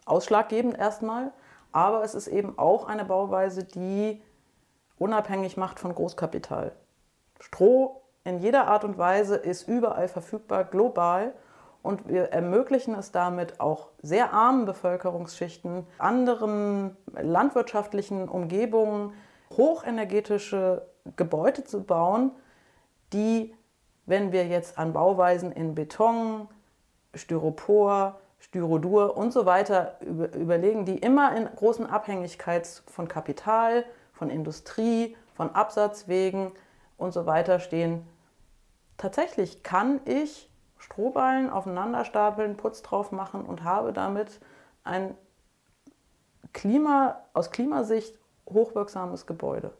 ausschlaggebend 0.05 0.77
erstmal, 0.77 1.33
aber 1.70 2.03
es 2.03 2.14
ist 2.14 2.27
eben 2.27 2.59
auch 2.59 2.87
eine 2.87 3.05
Bauweise, 3.05 3.64
die 3.64 4.20
unabhängig 4.98 5.57
macht 5.57 5.79
von 5.79 5.94
Großkapital. 5.94 6.72
Stroh 7.38 8.03
in 8.25 8.38
jeder 8.38 8.66
Art 8.68 8.85
und 8.85 8.98
Weise 8.98 9.37
ist 9.37 9.68
überall 9.68 10.09
verfügbar, 10.09 10.64
global 10.64 11.35
und 11.82 12.08
wir 12.08 12.32
ermöglichen 12.32 12.94
es 12.94 13.10
damit 13.10 13.60
auch 13.60 13.88
sehr 14.02 14.32
armen 14.32 14.64
Bevölkerungsschichten, 14.64 15.86
anderen 15.98 16.96
landwirtschaftlichen 17.12 18.28
Umgebungen 18.28 19.12
hochenergetische 19.56 20.86
Gebäude 21.16 21.64
zu 21.64 21.82
bauen, 21.82 22.30
die, 23.12 23.54
wenn 24.06 24.32
wir 24.32 24.46
jetzt 24.46 24.78
an 24.78 24.92
Bauweisen 24.92 25.52
in 25.52 25.74
Beton, 25.74 26.48
Styropor, 27.14 28.18
Styrodur 28.38 29.16
und 29.16 29.32
so 29.32 29.46
weiter 29.46 29.98
überlegen, 30.00 30.84
die 30.84 30.98
immer 30.98 31.36
in 31.36 31.46
großen 31.46 31.86
Abhängigkeit 31.86 32.66
von 32.86 33.06
Kapital, 33.06 33.84
von 34.12 34.30
Industrie, 34.30 35.16
von 35.34 35.54
Absatzwegen 35.54 36.52
und 36.96 37.12
so 37.12 37.26
weiter 37.26 37.60
stehen. 37.60 38.06
Tatsächlich 38.96 39.62
kann 39.62 40.00
ich 40.04 40.48
Strohballen 40.82 41.48
aufeinander 41.48 42.04
stapeln, 42.04 42.56
Putz 42.56 42.82
drauf 42.82 43.12
machen 43.12 43.44
und 43.44 43.62
habe 43.62 43.92
damit 43.92 44.40
ein 44.82 45.16
Klima, 46.52 47.22
aus 47.32 47.50
Klimasicht 47.50 48.18
hochwirksames 48.48 49.26
Gebäude. 49.26 49.72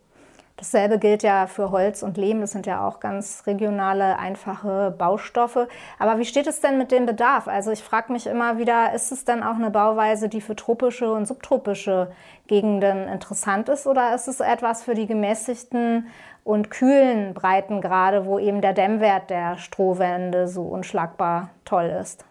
Dasselbe 0.63 1.01
gilt 1.01 1.25
ja 1.25 1.49
für 1.49 1.73
Holz 1.73 2.05
und 2.05 2.17
Lehm. 2.17 2.41
Das 2.41 2.53
sind 2.53 2.67
ja 2.67 2.87
auch 2.87 3.01
ganz 3.01 3.43
regionale, 3.49 4.17
einfache 4.21 4.95
Baustoffe. 4.97 5.67
Aber 5.99 6.21
wie 6.21 6.25
steht 6.25 6.47
es 6.47 6.61
denn 6.61 6.79
mit 6.79 6.93
dem 6.93 7.05
Bedarf? 7.05 7.49
Also 7.49 7.73
ich 7.73 7.83
frage 7.83 8.13
mich 8.13 8.29
immer 8.29 8.59
wieder, 8.59 8.95
ist 8.95 9.11
es 9.11 9.25
denn 9.25 9.43
auch 9.43 9.57
eine 9.57 9.73
Bauweise, 9.73 10.29
die 10.29 10.41
für 10.41 10.55
tropische 10.55 11.13
und 11.13 11.27
subtropische 11.27 12.13
Gegenden 12.47 13.09
interessant 13.09 13.69
ist? 13.71 13.89
Oder 13.89 14.15
ist 14.15 14.29
es 14.29 14.39
etwas 14.39 14.85
für 14.85 14.95
die 14.95 15.09
gemäßigten 15.09 16.07
und 16.45 16.71
kühlen 16.71 17.35
Breitengrade, 17.35 18.25
wo 18.25 18.39
eben 18.39 18.61
der 18.61 18.73
Dämmwert 18.73 19.31
der 19.31 19.59
Strohwände 19.59 20.47
so 20.47 20.63
unschlagbar 20.63 21.51
toll 21.65 21.87
ist? 22.01 22.25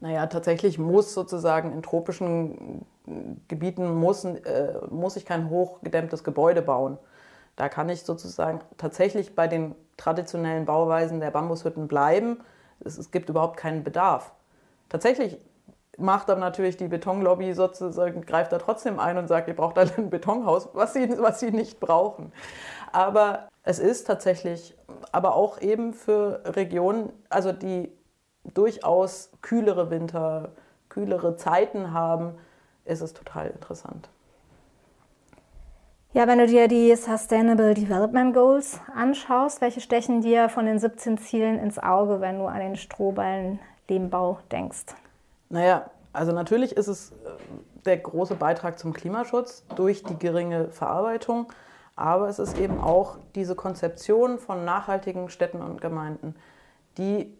Naja, 0.00 0.28
tatsächlich 0.28 0.78
muss 0.78 1.12
sozusagen 1.12 1.74
in 1.74 1.82
tropischen 1.82 2.86
Gebieten 3.48 3.94
muss, 3.96 4.24
äh, 4.24 4.72
muss 4.88 5.16
ich 5.16 5.26
kein 5.26 5.50
hochgedämmtes 5.50 6.24
Gebäude 6.24 6.62
bauen. 6.62 6.96
Da 7.58 7.68
kann 7.68 7.88
ich 7.88 8.04
sozusagen 8.04 8.60
tatsächlich 8.76 9.34
bei 9.34 9.48
den 9.48 9.74
traditionellen 9.96 10.64
Bauweisen 10.64 11.18
der 11.18 11.32
Bambushütten 11.32 11.88
bleiben. 11.88 12.38
Es, 12.78 12.96
es 12.96 13.10
gibt 13.10 13.28
überhaupt 13.28 13.56
keinen 13.56 13.82
Bedarf. 13.82 14.30
Tatsächlich 14.88 15.38
macht 15.96 16.28
dann 16.28 16.38
natürlich 16.38 16.76
die 16.76 16.86
Betonlobby 16.86 17.54
sozusagen, 17.54 18.24
greift 18.24 18.52
da 18.52 18.58
trotzdem 18.58 19.00
ein 19.00 19.18
und 19.18 19.26
sagt, 19.26 19.48
ihr 19.48 19.56
braucht 19.56 19.76
alle 19.76 19.90
ein 19.98 20.08
Betonhaus, 20.08 20.68
was 20.72 20.92
sie, 20.92 21.18
was 21.18 21.40
sie 21.40 21.50
nicht 21.50 21.80
brauchen. 21.80 22.32
Aber 22.92 23.48
es 23.64 23.80
ist 23.80 24.06
tatsächlich, 24.06 24.76
aber 25.10 25.34
auch 25.34 25.60
eben 25.60 25.94
für 25.94 26.42
Regionen, 26.44 27.12
also 27.28 27.50
die 27.50 27.90
durchaus 28.54 29.32
kühlere 29.42 29.90
Winter, 29.90 30.52
kühlere 30.90 31.34
Zeiten 31.34 31.92
haben, 31.92 32.38
ist 32.84 33.00
es 33.00 33.14
total 33.14 33.48
interessant. 33.48 34.08
Ja, 36.18 36.26
wenn 36.26 36.40
du 36.40 36.48
dir 36.48 36.66
die 36.66 36.96
Sustainable 36.96 37.74
Development 37.74 38.34
Goals 38.34 38.80
anschaust, 38.92 39.60
welche 39.60 39.80
stechen 39.80 40.20
dir 40.20 40.48
von 40.48 40.66
den 40.66 40.80
17 40.80 41.16
Zielen 41.16 41.60
ins 41.60 41.78
Auge, 41.78 42.20
wenn 42.20 42.40
du 42.40 42.46
an 42.46 42.58
den 42.58 42.74
Strohballen-Lehmbau 42.74 44.40
denkst? 44.50 44.96
Naja, 45.48 45.88
also 46.12 46.32
natürlich 46.32 46.76
ist 46.76 46.88
es 46.88 47.12
äh, 47.12 47.14
der 47.84 47.98
große 47.98 48.34
Beitrag 48.34 48.80
zum 48.80 48.94
Klimaschutz 48.94 49.64
durch 49.76 50.02
die 50.02 50.18
geringe 50.18 50.70
Verarbeitung, 50.70 51.52
aber 51.94 52.26
es 52.26 52.40
ist 52.40 52.58
eben 52.58 52.80
auch 52.80 53.18
diese 53.36 53.54
Konzeption 53.54 54.40
von 54.40 54.64
nachhaltigen 54.64 55.28
Städten 55.28 55.62
und 55.62 55.80
Gemeinden, 55.80 56.34
die 56.96 57.32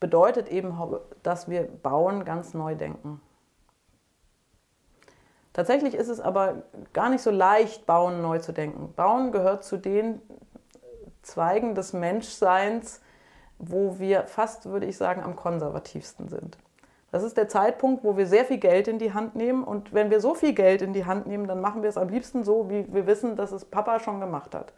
bedeutet 0.00 0.50
eben, 0.50 0.78
dass 1.22 1.48
wir 1.48 1.62
Bauen 1.62 2.26
ganz 2.26 2.52
neu 2.52 2.74
denken. 2.74 3.22
Tatsächlich 5.54 5.94
ist 5.94 6.08
es 6.08 6.20
aber 6.20 6.64
gar 6.92 7.08
nicht 7.08 7.22
so 7.22 7.30
leicht, 7.30 7.86
Bauen 7.86 8.20
neu 8.20 8.40
zu 8.40 8.52
denken. 8.52 8.92
Bauen 8.94 9.32
gehört 9.32 9.64
zu 9.64 9.78
den 9.78 10.20
Zweigen 11.22 11.74
des 11.74 11.94
Menschseins, 11.94 13.00
wo 13.58 13.98
wir 13.98 14.24
fast, 14.24 14.66
würde 14.66 14.84
ich 14.84 14.96
sagen, 14.98 15.22
am 15.22 15.36
konservativsten 15.36 16.28
sind. 16.28 16.58
Das 17.12 17.22
ist 17.22 17.36
der 17.36 17.48
Zeitpunkt, 17.48 18.02
wo 18.02 18.16
wir 18.16 18.26
sehr 18.26 18.44
viel 18.44 18.58
Geld 18.58 18.88
in 18.88 18.98
die 18.98 19.14
Hand 19.14 19.36
nehmen. 19.36 19.62
Und 19.62 19.94
wenn 19.94 20.10
wir 20.10 20.20
so 20.20 20.34
viel 20.34 20.52
Geld 20.52 20.82
in 20.82 20.92
die 20.92 21.06
Hand 21.06 21.28
nehmen, 21.28 21.46
dann 21.46 21.60
machen 21.60 21.82
wir 21.82 21.88
es 21.88 21.96
am 21.96 22.08
liebsten 22.08 22.42
so, 22.42 22.68
wie 22.68 22.92
wir 22.92 23.06
wissen, 23.06 23.36
dass 23.36 23.52
es 23.52 23.64
Papa 23.64 24.00
schon 24.00 24.20
gemacht 24.20 24.54
hat. 24.54 24.72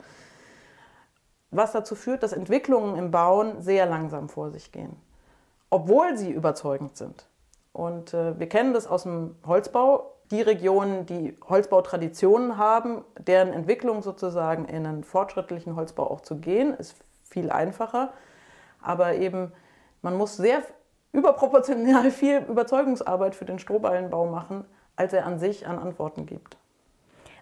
was 1.51 1.73
dazu 1.73 1.95
führt, 1.95 2.23
dass 2.23 2.35
Entwicklungen 2.35 2.97
im 2.97 3.11
Bauen 3.11 3.63
sehr 3.63 3.87
langsam 3.87 4.29
vor 4.29 4.51
sich 4.51 4.73
gehen, 4.73 4.97
obwohl 5.71 6.17
sie 6.19 6.31
überzeugend 6.31 6.99
sind. 6.99 7.27
Und 7.73 8.13
äh, 8.13 8.39
wir 8.39 8.49
kennen 8.49 8.75
das 8.75 8.87
aus 8.87 9.05
dem 9.05 9.37
Holzbau. 9.47 10.13
Die 10.31 10.43
Regionen, 10.43 11.07
die 11.07 11.37
Holzbautraditionen 11.49 12.59
haben, 12.59 13.05
deren 13.19 13.53
Entwicklung 13.53 14.03
sozusagen 14.03 14.65
in 14.65 14.87
einen 14.87 15.05
fortschrittlichen 15.05 15.77
Holzbau 15.77 16.11
auch 16.11 16.21
zu 16.21 16.37
gehen, 16.37 16.75
ist 16.75 16.97
viel 17.25 17.51
einfacher. 17.51 18.13
Aber 18.83 19.15
eben, 19.15 19.53
man 20.03 20.17
muss 20.17 20.37
sehr 20.37 20.63
überproportional 21.13 22.11
viel 22.11 22.39
Überzeugungsarbeit 22.39 23.35
für 23.35 23.45
den 23.45 23.59
Strohballenbau 23.59 24.27
machen, 24.27 24.65
als 24.97 25.13
er 25.13 25.27
an 25.27 25.39
sich 25.39 25.67
an 25.67 25.79
Antworten 25.79 26.27
gibt. 26.27 26.57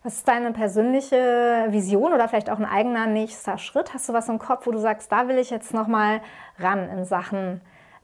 Was 0.03 0.17
ist 0.17 0.29
deine 0.29 0.53
persönliche 0.53 1.67
Vision 1.71 2.13
oder 2.13 2.29
vielleicht 2.29 2.51
auch 2.51 2.59
ein 2.59 2.67
eigener 2.67 3.07
nächster 3.07 3.57
Schritt? 3.57 3.95
Hast 3.95 4.07
du 4.07 4.13
was 4.13 4.29
im 4.29 4.39
Kopf, 4.39 4.67
wo 4.67 4.71
du 4.71 4.79
sagst, 4.79 5.11
da 5.11 5.29
will 5.29 5.39
ich 5.39 5.49
jetzt 5.49 5.73
noch 5.73 5.87
mal 5.87 6.21
ran 6.59 6.91
in 6.91 7.07
Sachen 7.07 7.63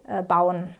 äh, 0.09 0.23
Bauen? 0.23 0.75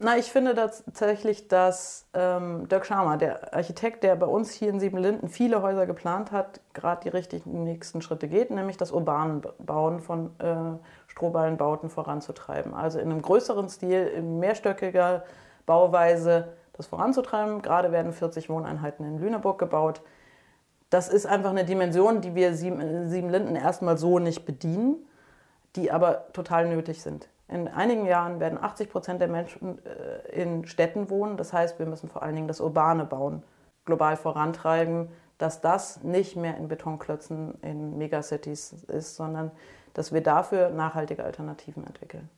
Na, 0.00 0.18
ich 0.18 0.32
finde 0.32 0.54
tatsächlich, 0.54 1.46
dass 1.46 2.08
ähm, 2.14 2.68
Dirk 2.68 2.84
Schamer, 2.84 3.16
der 3.16 3.54
Architekt, 3.54 4.02
der 4.02 4.16
bei 4.16 4.26
uns 4.26 4.50
hier 4.52 4.68
in 4.68 4.80
Siebenlinden 4.80 5.28
viele 5.28 5.62
Häuser 5.62 5.86
geplant 5.86 6.32
hat, 6.32 6.60
gerade 6.72 7.02
die 7.04 7.10
richtigen 7.10 7.62
nächsten 7.62 8.02
Schritte 8.02 8.26
geht, 8.26 8.50
nämlich 8.50 8.76
das 8.76 8.90
urbane 8.90 9.40
Bauen 9.58 10.00
von 10.00 10.38
äh, 10.40 10.78
Strohballenbauten 11.06 11.90
voranzutreiben. 11.90 12.74
Also 12.74 12.98
in 12.98 13.10
einem 13.10 13.22
größeren 13.22 13.68
Stil, 13.68 14.06
in 14.08 14.40
mehrstöckiger 14.40 15.24
Bauweise 15.64 16.48
das 16.72 16.86
voranzutreiben. 16.86 17.62
Gerade 17.62 17.92
werden 17.92 18.12
40 18.12 18.50
Wohneinheiten 18.50 19.06
in 19.06 19.18
Lüneburg 19.18 19.58
gebaut. 19.60 20.02
Das 20.90 21.08
ist 21.08 21.24
einfach 21.24 21.50
eine 21.50 21.64
Dimension, 21.64 22.20
die 22.20 22.34
wir 22.34 22.54
sieben, 22.54 23.08
sieben 23.08 23.30
Linden 23.30 23.54
erstmal 23.54 23.96
so 23.96 24.18
nicht 24.18 24.44
bedienen, 24.44 25.06
die 25.76 25.92
aber 25.92 26.32
total 26.32 26.68
nötig 26.68 27.00
sind. 27.00 27.28
In 27.54 27.68
einigen 27.68 28.04
Jahren 28.04 28.40
werden 28.40 28.58
80 28.60 28.90
Prozent 28.90 29.20
der 29.20 29.28
Menschen 29.28 29.78
äh, 29.86 30.42
in 30.42 30.66
Städten 30.66 31.08
wohnen. 31.08 31.36
Das 31.36 31.52
heißt, 31.52 31.78
wir 31.78 31.86
müssen 31.86 32.08
vor 32.08 32.24
allen 32.24 32.34
Dingen 32.34 32.48
das 32.48 32.60
urbane 32.60 33.04
Bauen 33.04 33.44
global 33.84 34.16
vorantreiben, 34.16 35.08
dass 35.38 35.60
das 35.60 36.02
nicht 36.02 36.34
mehr 36.34 36.56
in 36.56 36.66
Betonklötzen 36.66 37.54
in 37.62 37.96
Megacities 37.96 38.72
ist, 38.72 39.14
sondern 39.14 39.52
dass 39.92 40.12
wir 40.12 40.20
dafür 40.20 40.70
nachhaltige 40.70 41.22
Alternativen 41.22 41.86
entwickeln. 41.86 42.28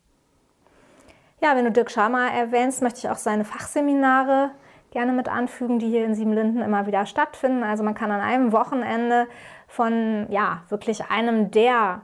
Ja, 1.40 1.56
wenn 1.56 1.64
du 1.64 1.72
Dirk 1.72 1.90
Schama 1.90 2.28
erwähnst, 2.28 2.82
möchte 2.82 2.98
ich 2.98 3.08
auch 3.08 3.16
seine 3.16 3.46
Fachseminare 3.46 4.50
gerne 4.90 5.12
mit 5.12 5.30
anfügen, 5.30 5.78
die 5.78 5.88
hier 5.88 6.04
in 6.04 6.14
Siebenlinden 6.14 6.60
immer 6.60 6.86
wieder 6.86 7.06
stattfinden. 7.06 7.62
Also 7.62 7.82
man 7.82 7.94
kann 7.94 8.10
an 8.10 8.20
einem 8.20 8.52
Wochenende 8.52 9.28
von 9.66 10.26
ja, 10.28 10.64
wirklich 10.68 11.10
einem 11.10 11.50
der 11.50 12.02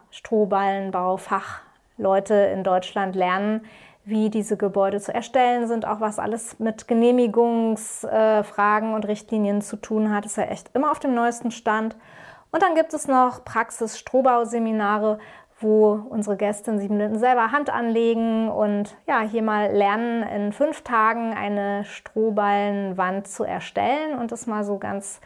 Strohballenbaufachleute 2.03 2.35
in 2.35 2.65
Deutschland 2.65 3.15
lernen, 3.15 3.65
wie 4.05 4.31
diese 4.31 4.57
Gebäude 4.57 5.01
zu 5.01 5.15
erstellen 5.15 5.69
sind, 5.69 5.87
auch 5.87 6.01
was 6.01 6.19
alles 6.19 6.59
mit 6.59 6.88
Genehmigungsfragen 6.88 8.95
und 8.95 9.07
Richtlinien 9.07 9.62
zu 9.62 9.77
tun 9.77 10.12
hat, 10.12 10.27
ist 10.27 10.38
er 10.38 10.51
echt 10.51 10.71
immer 10.75 10.91
auf 10.91 10.99
dem 10.99 11.15
neuesten 11.15 11.53
Stand. 11.53 11.97
Und 12.51 12.62
dann 12.62 12.75
gibt 12.75 12.95
es 12.95 13.07
noch 13.07 13.45
Praxis-Strohbauseminare, 13.45 15.21
wo 15.61 15.93
unsere 16.11 16.37
Gäste 16.37 16.73
in 16.73 16.81
Siebenlinden 16.81 17.21
selber 17.21 17.53
Hand 17.53 17.71
anlegen 17.71 18.51
und 18.51 18.97
ja, 19.07 19.21
hier 19.21 19.45
mal 19.45 19.71
lernen, 19.71 20.25
in 20.25 20.53
fünf 20.53 20.83
Tagen 20.83 21.33
eine 21.33 21.85
Strohballenwand 21.85 23.29
zu 23.29 23.45
erstellen 23.45 24.19
und 24.19 24.33
das 24.33 24.49
mal 24.49 24.65
so 24.65 24.79
ganz 24.79 25.21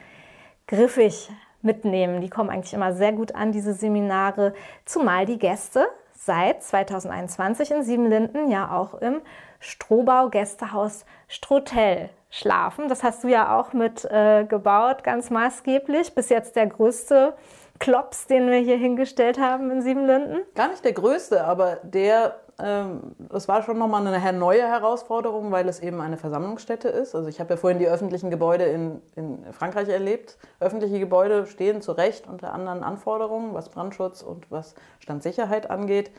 griffig 0.67 1.31
mitnehmen. 1.63 2.21
Die 2.21 2.29
kommen 2.29 2.51
eigentlich 2.51 2.75
immer 2.75 2.93
sehr 2.93 3.13
gut 3.13 3.35
an, 3.35 3.53
diese 3.53 3.73
Seminare, 3.73 4.53
zumal 4.85 5.25
die 5.25 5.39
Gäste 5.39 5.87
seit 6.27 6.63
2021 6.63 7.71
in 7.71 7.83
Siebenlinden 7.83 8.51
ja 8.51 8.71
auch 8.71 8.95
im 8.95 9.23
Strohbau 9.61 10.29
Gästehaus 10.29 11.07
Strotel 11.29 12.11
schlafen. 12.31 12.89
Das 12.89 13.03
hast 13.03 13.25
du 13.25 13.29
ja 13.29 13.59
auch 13.59 13.73
mit 13.73 14.05
äh, 14.05 14.45
gebaut, 14.45 15.05
ganz 15.05 15.31
maßgeblich. 15.31 16.15
Bis 16.15 16.29
jetzt 16.29 16.57
der 16.57 16.67
größte 16.67 17.35
Klops, 17.79 18.27
den 18.27 18.51
wir 18.51 18.59
hier 18.59 18.77
hingestellt 18.77 19.39
haben 19.39 19.71
in 19.71 19.83
Siebenlinden? 19.83 20.41
Gar 20.55 20.69
nicht 20.69 20.85
der 20.85 20.93
größte, 20.93 21.45
aber 21.45 21.79
der, 21.83 22.41
ähm, 22.59 23.15
das 23.19 23.49
war 23.49 23.63
schon 23.63 23.79
nochmal 23.79 24.07
eine 24.07 24.39
neue 24.39 24.63
Herausforderung, 24.63 25.53
weil 25.53 25.69
es 25.69 25.81
eben 25.81 26.01
eine 26.01 26.17
Versammlungsstätte 26.17 26.89
ist. 26.89 27.15
Also 27.15 27.29
ich 27.29 27.39
habe 27.39 27.55
ja 27.55 27.57
vorhin 27.57 27.79
die 27.79 27.89
öffentlichen 27.89 28.31
Gebäude 28.31 28.65
in, 28.65 29.03
in 29.15 29.53
Frankreich 29.53 29.89
erlebt. 29.89 30.39
Öffentliche 30.59 30.99
Gebäude 30.99 31.47
stehen 31.47 31.83
zu 31.83 31.93
Recht 31.93 32.27
unter 32.27 32.53
anderen 32.53 32.83
Anforderungen, 32.83 33.53
was 33.53 33.69
Brandschutz 33.69 34.23
und 34.23 34.51
was 34.51 34.75
Standsicherheit 35.01 35.71
angeht. 35.71 36.11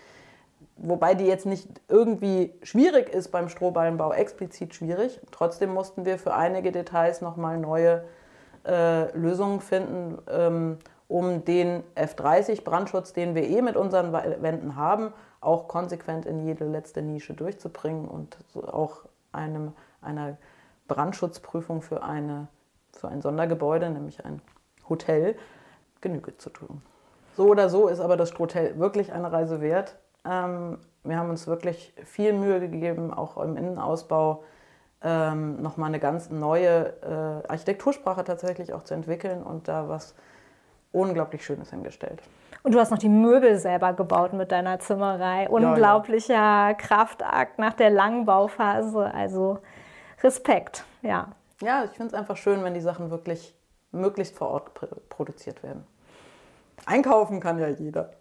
Wobei 0.75 1.15
die 1.15 1.25
jetzt 1.25 1.47
nicht 1.47 1.67
irgendwie 1.87 2.53
schwierig 2.61 3.09
ist 3.09 3.31
beim 3.31 3.49
Strohballenbau, 3.49 4.13
explizit 4.13 4.75
schwierig. 4.75 5.19
Trotzdem 5.31 5.73
mussten 5.73 6.05
wir 6.05 6.19
für 6.19 6.35
einige 6.35 6.71
Details 6.71 7.21
nochmal 7.21 7.57
neue 7.57 8.03
äh, 8.63 9.11
Lösungen 9.17 9.59
finden. 9.59 10.19
Ähm, 10.29 10.77
um 11.07 11.45
den 11.45 11.83
F30-Brandschutz, 11.95 13.13
den 13.13 13.33
wir 13.33 13.43
eh 13.43 13.61
mit 13.61 13.77
unseren 13.77 14.11
Wänden 14.11 14.75
haben, 14.75 15.13
auch 15.41 15.67
konsequent 15.67 16.25
in 16.25 16.45
jede 16.45 16.65
letzte 16.65 17.01
Nische 17.01 17.33
durchzubringen 17.33 18.07
und 18.07 18.37
auch 18.55 19.01
einem, 19.31 19.73
einer 20.01 20.37
Brandschutzprüfung 20.87 21.81
für, 21.81 22.03
eine, 22.03 22.47
für 22.93 23.07
ein 23.07 23.21
Sondergebäude, 23.21 23.89
nämlich 23.89 24.25
ein 24.25 24.41
Hotel, 24.89 25.35
Genüge 26.01 26.37
zu 26.37 26.49
tun. 26.49 26.81
So 27.35 27.47
oder 27.47 27.69
so 27.69 27.87
ist 27.87 27.99
aber 27.99 28.17
das 28.17 28.37
Hotel 28.37 28.79
wirklich 28.79 29.11
eine 29.13 29.31
Reise 29.31 29.61
wert. 29.61 29.97
Ähm, 30.25 30.79
wir 31.03 31.17
haben 31.17 31.29
uns 31.29 31.47
wirklich 31.47 31.93
viel 32.03 32.33
Mühe 32.33 32.59
gegeben, 32.59 33.13
auch 33.13 33.37
im 33.37 33.57
Innenausbau 33.57 34.43
ähm, 35.03 35.61
nochmal 35.61 35.89
eine 35.89 35.99
ganz 35.99 36.29
neue 36.29 36.93
äh, 37.03 37.47
Architektursprache 37.47 38.23
tatsächlich 38.23 38.73
auch 38.73 38.83
zu 38.83 38.93
entwickeln 38.93 39.43
und 39.43 39.67
da 39.67 39.87
was 39.87 40.15
unglaublich 40.91 41.45
Schönes 41.45 41.69
hingestellt. 41.69 42.21
Und 42.63 42.73
du 42.73 42.79
hast 42.79 42.91
noch 42.91 42.97
die 42.97 43.09
Möbel 43.09 43.57
selber 43.57 43.93
gebaut 43.93 44.33
mit 44.33 44.51
deiner 44.51 44.79
Zimmerei. 44.79 45.47
Unglaublicher 45.49 46.33
ja, 46.33 46.69
ja. 46.69 46.73
Kraftakt 46.73 47.59
nach 47.59 47.73
der 47.73 47.89
langen 47.89 48.25
Bauphase. 48.25 49.11
Also 49.13 49.59
Respekt, 50.21 50.83
ja. 51.01 51.29
Ja, 51.61 51.85
ich 51.85 51.91
finde 51.91 52.07
es 52.07 52.13
einfach 52.13 52.37
schön, 52.37 52.63
wenn 52.63 52.73
die 52.73 52.81
Sachen 52.81 53.09
wirklich 53.09 53.55
möglichst 53.91 54.35
vor 54.35 54.49
Ort 54.49 54.71
produziert 55.09 55.63
werden. 55.63 55.85
Einkaufen 56.85 57.39
kann 57.39 57.57
ja 57.59 57.67
jeder. 57.67 58.11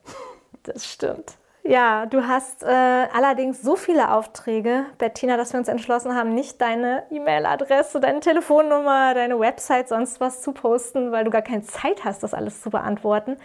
Das 0.62 0.86
stimmt. 0.86 1.36
Ja, 1.68 2.06
du 2.06 2.28
hast 2.28 2.62
äh, 2.62 2.66
allerdings 2.66 3.60
so 3.60 3.74
viele 3.74 4.12
Aufträge, 4.12 4.86
Bettina, 4.98 5.36
dass 5.36 5.52
wir 5.52 5.58
uns 5.58 5.66
entschlossen 5.66 6.14
haben, 6.14 6.32
nicht 6.32 6.60
deine 6.60 7.02
E-Mail-Adresse, 7.10 7.98
deine 7.98 8.20
Telefonnummer, 8.20 9.14
deine 9.14 9.40
Website, 9.40 9.88
sonst 9.88 10.20
was 10.20 10.42
zu 10.42 10.52
posten, 10.52 11.10
weil 11.10 11.24
du 11.24 11.30
gar 11.30 11.42
keine 11.42 11.62
Zeit 11.62 12.04
hast, 12.04 12.22
das 12.22 12.34
alles 12.34 12.62
zu 12.62 12.70
beantworten, 12.70 13.36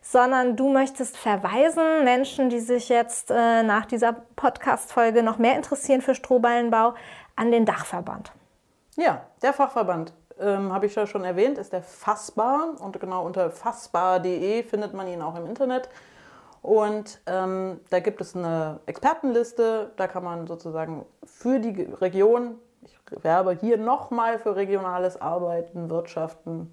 sondern 0.00 0.56
du 0.56 0.70
möchtest 0.70 1.18
verweisen, 1.18 2.04
Menschen, 2.04 2.48
die 2.48 2.60
sich 2.60 2.88
jetzt 2.88 3.30
äh, 3.30 3.62
nach 3.62 3.84
dieser 3.84 4.14
Podcast-Folge 4.36 5.22
noch 5.22 5.36
mehr 5.36 5.56
interessieren 5.56 6.00
für 6.00 6.14
Strohballenbau, 6.14 6.94
an 7.36 7.50
den 7.50 7.66
Dachverband. 7.66 8.32
Ja, 8.96 9.26
der 9.42 9.52
Fachverband 9.52 10.14
ähm, 10.40 10.72
habe 10.72 10.86
ich 10.86 10.94
ja 10.94 11.06
schon 11.06 11.24
erwähnt, 11.24 11.58
ist 11.58 11.74
der 11.74 11.82
Fassbar 11.82 12.80
und 12.80 12.98
genau 12.98 13.26
unter 13.26 13.50
fassbar.de 13.50 14.62
findet 14.62 14.94
man 14.94 15.06
ihn 15.06 15.20
auch 15.20 15.36
im 15.36 15.46
Internet. 15.46 15.90
Und 16.62 17.20
ähm, 17.26 17.80
da 17.90 18.00
gibt 18.00 18.20
es 18.20 18.34
eine 18.34 18.80
Expertenliste, 18.86 19.92
da 19.96 20.06
kann 20.08 20.24
man 20.24 20.46
sozusagen 20.46 21.06
für 21.24 21.60
die 21.60 21.82
Region, 21.82 22.56
ich 22.82 22.98
werbe 23.22 23.52
hier 23.52 23.78
nochmal 23.78 24.38
für 24.38 24.56
regionales 24.56 25.20
Arbeiten, 25.20 25.88
Wirtschaften 25.88 26.70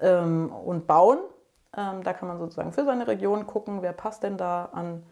ähm, 0.00 0.50
und 0.50 0.86
Bauen. 0.86 1.18
Ähm, 1.76 2.02
da 2.02 2.12
kann 2.14 2.28
man 2.28 2.38
sozusagen 2.38 2.72
für 2.72 2.84
seine 2.84 3.06
Region 3.06 3.46
gucken, 3.46 3.82
wer 3.82 3.92
passt 3.92 4.22
denn 4.22 4.38
da 4.38 4.70
an 4.72 5.02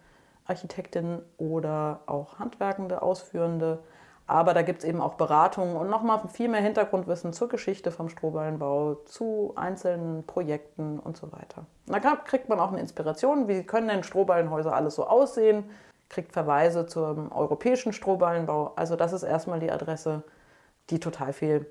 Architektinnen 0.47 1.23
oder 1.37 2.01
auch 2.07 2.39
Handwerkende, 2.39 3.03
Ausführende. 3.03 3.81
Aber 4.27 4.55
da 4.55 4.63
gibt 4.63 4.79
es 4.79 4.85
eben 4.85 5.03
auch 5.03 5.15
Beratungen 5.15 5.77
und 5.77 5.91
nochmal 5.91 6.21
viel 6.29 6.49
mehr 6.49 6.63
Hintergrundwissen 6.63 7.35
zur 7.35 7.49
Geschichte 7.49 7.91
vom 7.91 8.09
Strohballenbau, 8.09 8.95
zu 9.05 9.53
einzelnen 9.55 10.25
Projekten 10.27 10.99
und 10.99 11.17
so 11.17 11.31
weiter. 11.33 11.67
Da 11.87 12.01
kriegt 12.17 12.49
man 12.49 12.59
auch 12.59 12.73
eine 12.73 12.81
Inspiration, 12.81 13.49
wie 13.49 13.65
können 13.65 13.89
denn 13.89 14.03
Strohballenhäuser 14.03 14.75
alles 14.75 14.95
so 14.95 15.07
aussehen, 15.07 15.71
kriegt 16.09 16.33
Verweise 16.33 16.87
zum 16.87 17.33
europäischen 17.33 17.93
Strohballenbau. 17.93 18.73
Also 18.77 18.97
das 18.97 19.13
ist 19.13 19.25
erstmal 19.25 19.61
die 19.61 19.71
Adresse, 19.71 20.23
die 20.89 21.01
total 21.01 21.35
viel 21.35 21.67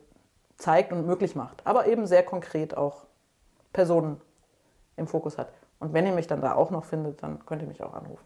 zeigt 0.57 0.91
und 0.91 1.07
möglich 1.07 1.35
macht, 1.35 1.65
aber 1.65 1.87
eben 1.87 2.05
sehr 2.05 2.23
konkret 2.23 2.77
auch 2.77 3.05
Personen 3.71 4.21
im 4.95 5.07
Fokus 5.07 5.39
hat. 5.39 5.51
Und 5.79 5.93
wenn 5.93 6.05
ihr 6.05 6.13
mich 6.13 6.27
dann 6.27 6.41
da 6.41 6.53
auch 6.53 6.69
noch 6.69 6.85
findet, 6.85 7.23
dann 7.23 7.43
könnt 7.45 7.63
ihr 7.63 7.67
mich 7.67 7.83
auch 7.83 7.93
anrufen. 7.93 8.23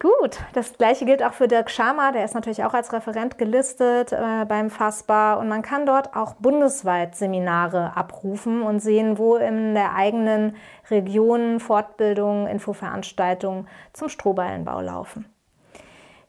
Gut, 0.00 0.38
das 0.54 0.78
gleiche 0.78 1.04
gilt 1.04 1.22
auch 1.22 1.34
für 1.34 1.46
Dirk 1.46 1.70
Schama, 1.70 2.10
der 2.10 2.24
ist 2.24 2.34
natürlich 2.34 2.64
auch 2.64 2.72
als 2.72 2.90
Referent 2.94 3.36
gelistet 3.36 4.12
äh, 4.12 4.46
beim 4.46 4.70
Fassbar 4.70 5.38
und 5.38 5.48
man 5.48 5.60
kann 5.60 5.84
dort 5.84 6.16
auch 6.16 6.36
bundesweit 6.36 7.14
Seminare 7.14 7.94
abrufen 7.94 8.62
und 8.62 8.80
sehen, 8.80 9.18
wo 9.18 9.36
in 9.36 9.74
der 9.74 9.94
eigenen 9.94 10.56
Region 10.90 11.60
Fortbildungen, 11.60 12.46
Infoveranstaltungen 12.46 13.68
zum 13.92 14.08
Strohballenbau 14.08 14.80
laufen. 14.80 15.26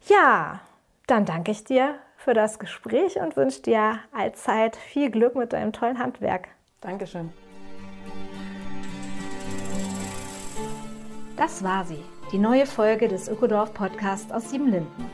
Ja, 0.01 0.59
dann 1.07 1.23
danke 1.23 1.51
ich 1.51 1.63
dir 1.63 1.95
für 2.17 2.33
das 2.33 2.59
Gespräch 2.59 3.21
und 3.21 3.37
wünsche 3.37 3.61
dir 3.61 3.99
allzeit 4.11 4.75
viel 4.75 5.09
Glück 5.09 5.35
mit 5.35 5.53
deinem 5.53 5.71
tollen 5.71 5.97
Handwerk. 5.97 6.49
Dankeschön. 6.81 7.31
Das 11.37 11.63
war 11.63 11.85
sie, 11.85 12.03
die 12.31 12.37
neue 12.37 12.65
Folge 12.65 13.09
des 13.09 13.27
Ökodorf 13.27 13.73
Podcasts 13.73 14.31
aus 14.31 14.49
Siebenlinden. 14.49 15.05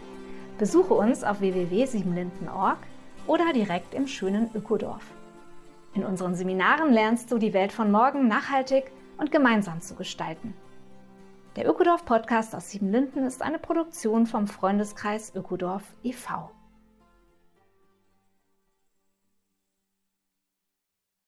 Besuche 0.59 0.93
uns 0.93 1.23
auf 1.23 1.39
www.siebenlinden.org 1.39 2.77
oder 3.25 3.53
direkt 3.53 3.95
im 3.95 4.05
schönen 4.05 4.51
Ökodorf. 4.53 5.03
In 5.95 6.05
unseren 6.05 6.35
Seminaren 6.35 6.93
lernst 6.93 7.31
du 7.31 7.39
die 7.39 7.53
Welt 7.53 7.71
von 7.71 7.91
morgen 7.91 8.27
nachhaltig 8.27 8.91
und 9.17 9.31
gemeinsam 9.31 9.81
zu 9.81 9.95
gestalten. 9.95 10.53
Der 11.55 11.67
Ökodorf 11.67 12.05
Podcast 12.05 12.53
aus 12.53 12.69
Siebenlinden 12.69 13.25
ist 13.25 13.41
eine 13.41 13.57
Produktion 13.57 14.27
vom 14.27 14.45
Freundeskreis 14.45 15.33
Ökodorf 15.33 15.95
e.V. 16.03 16.51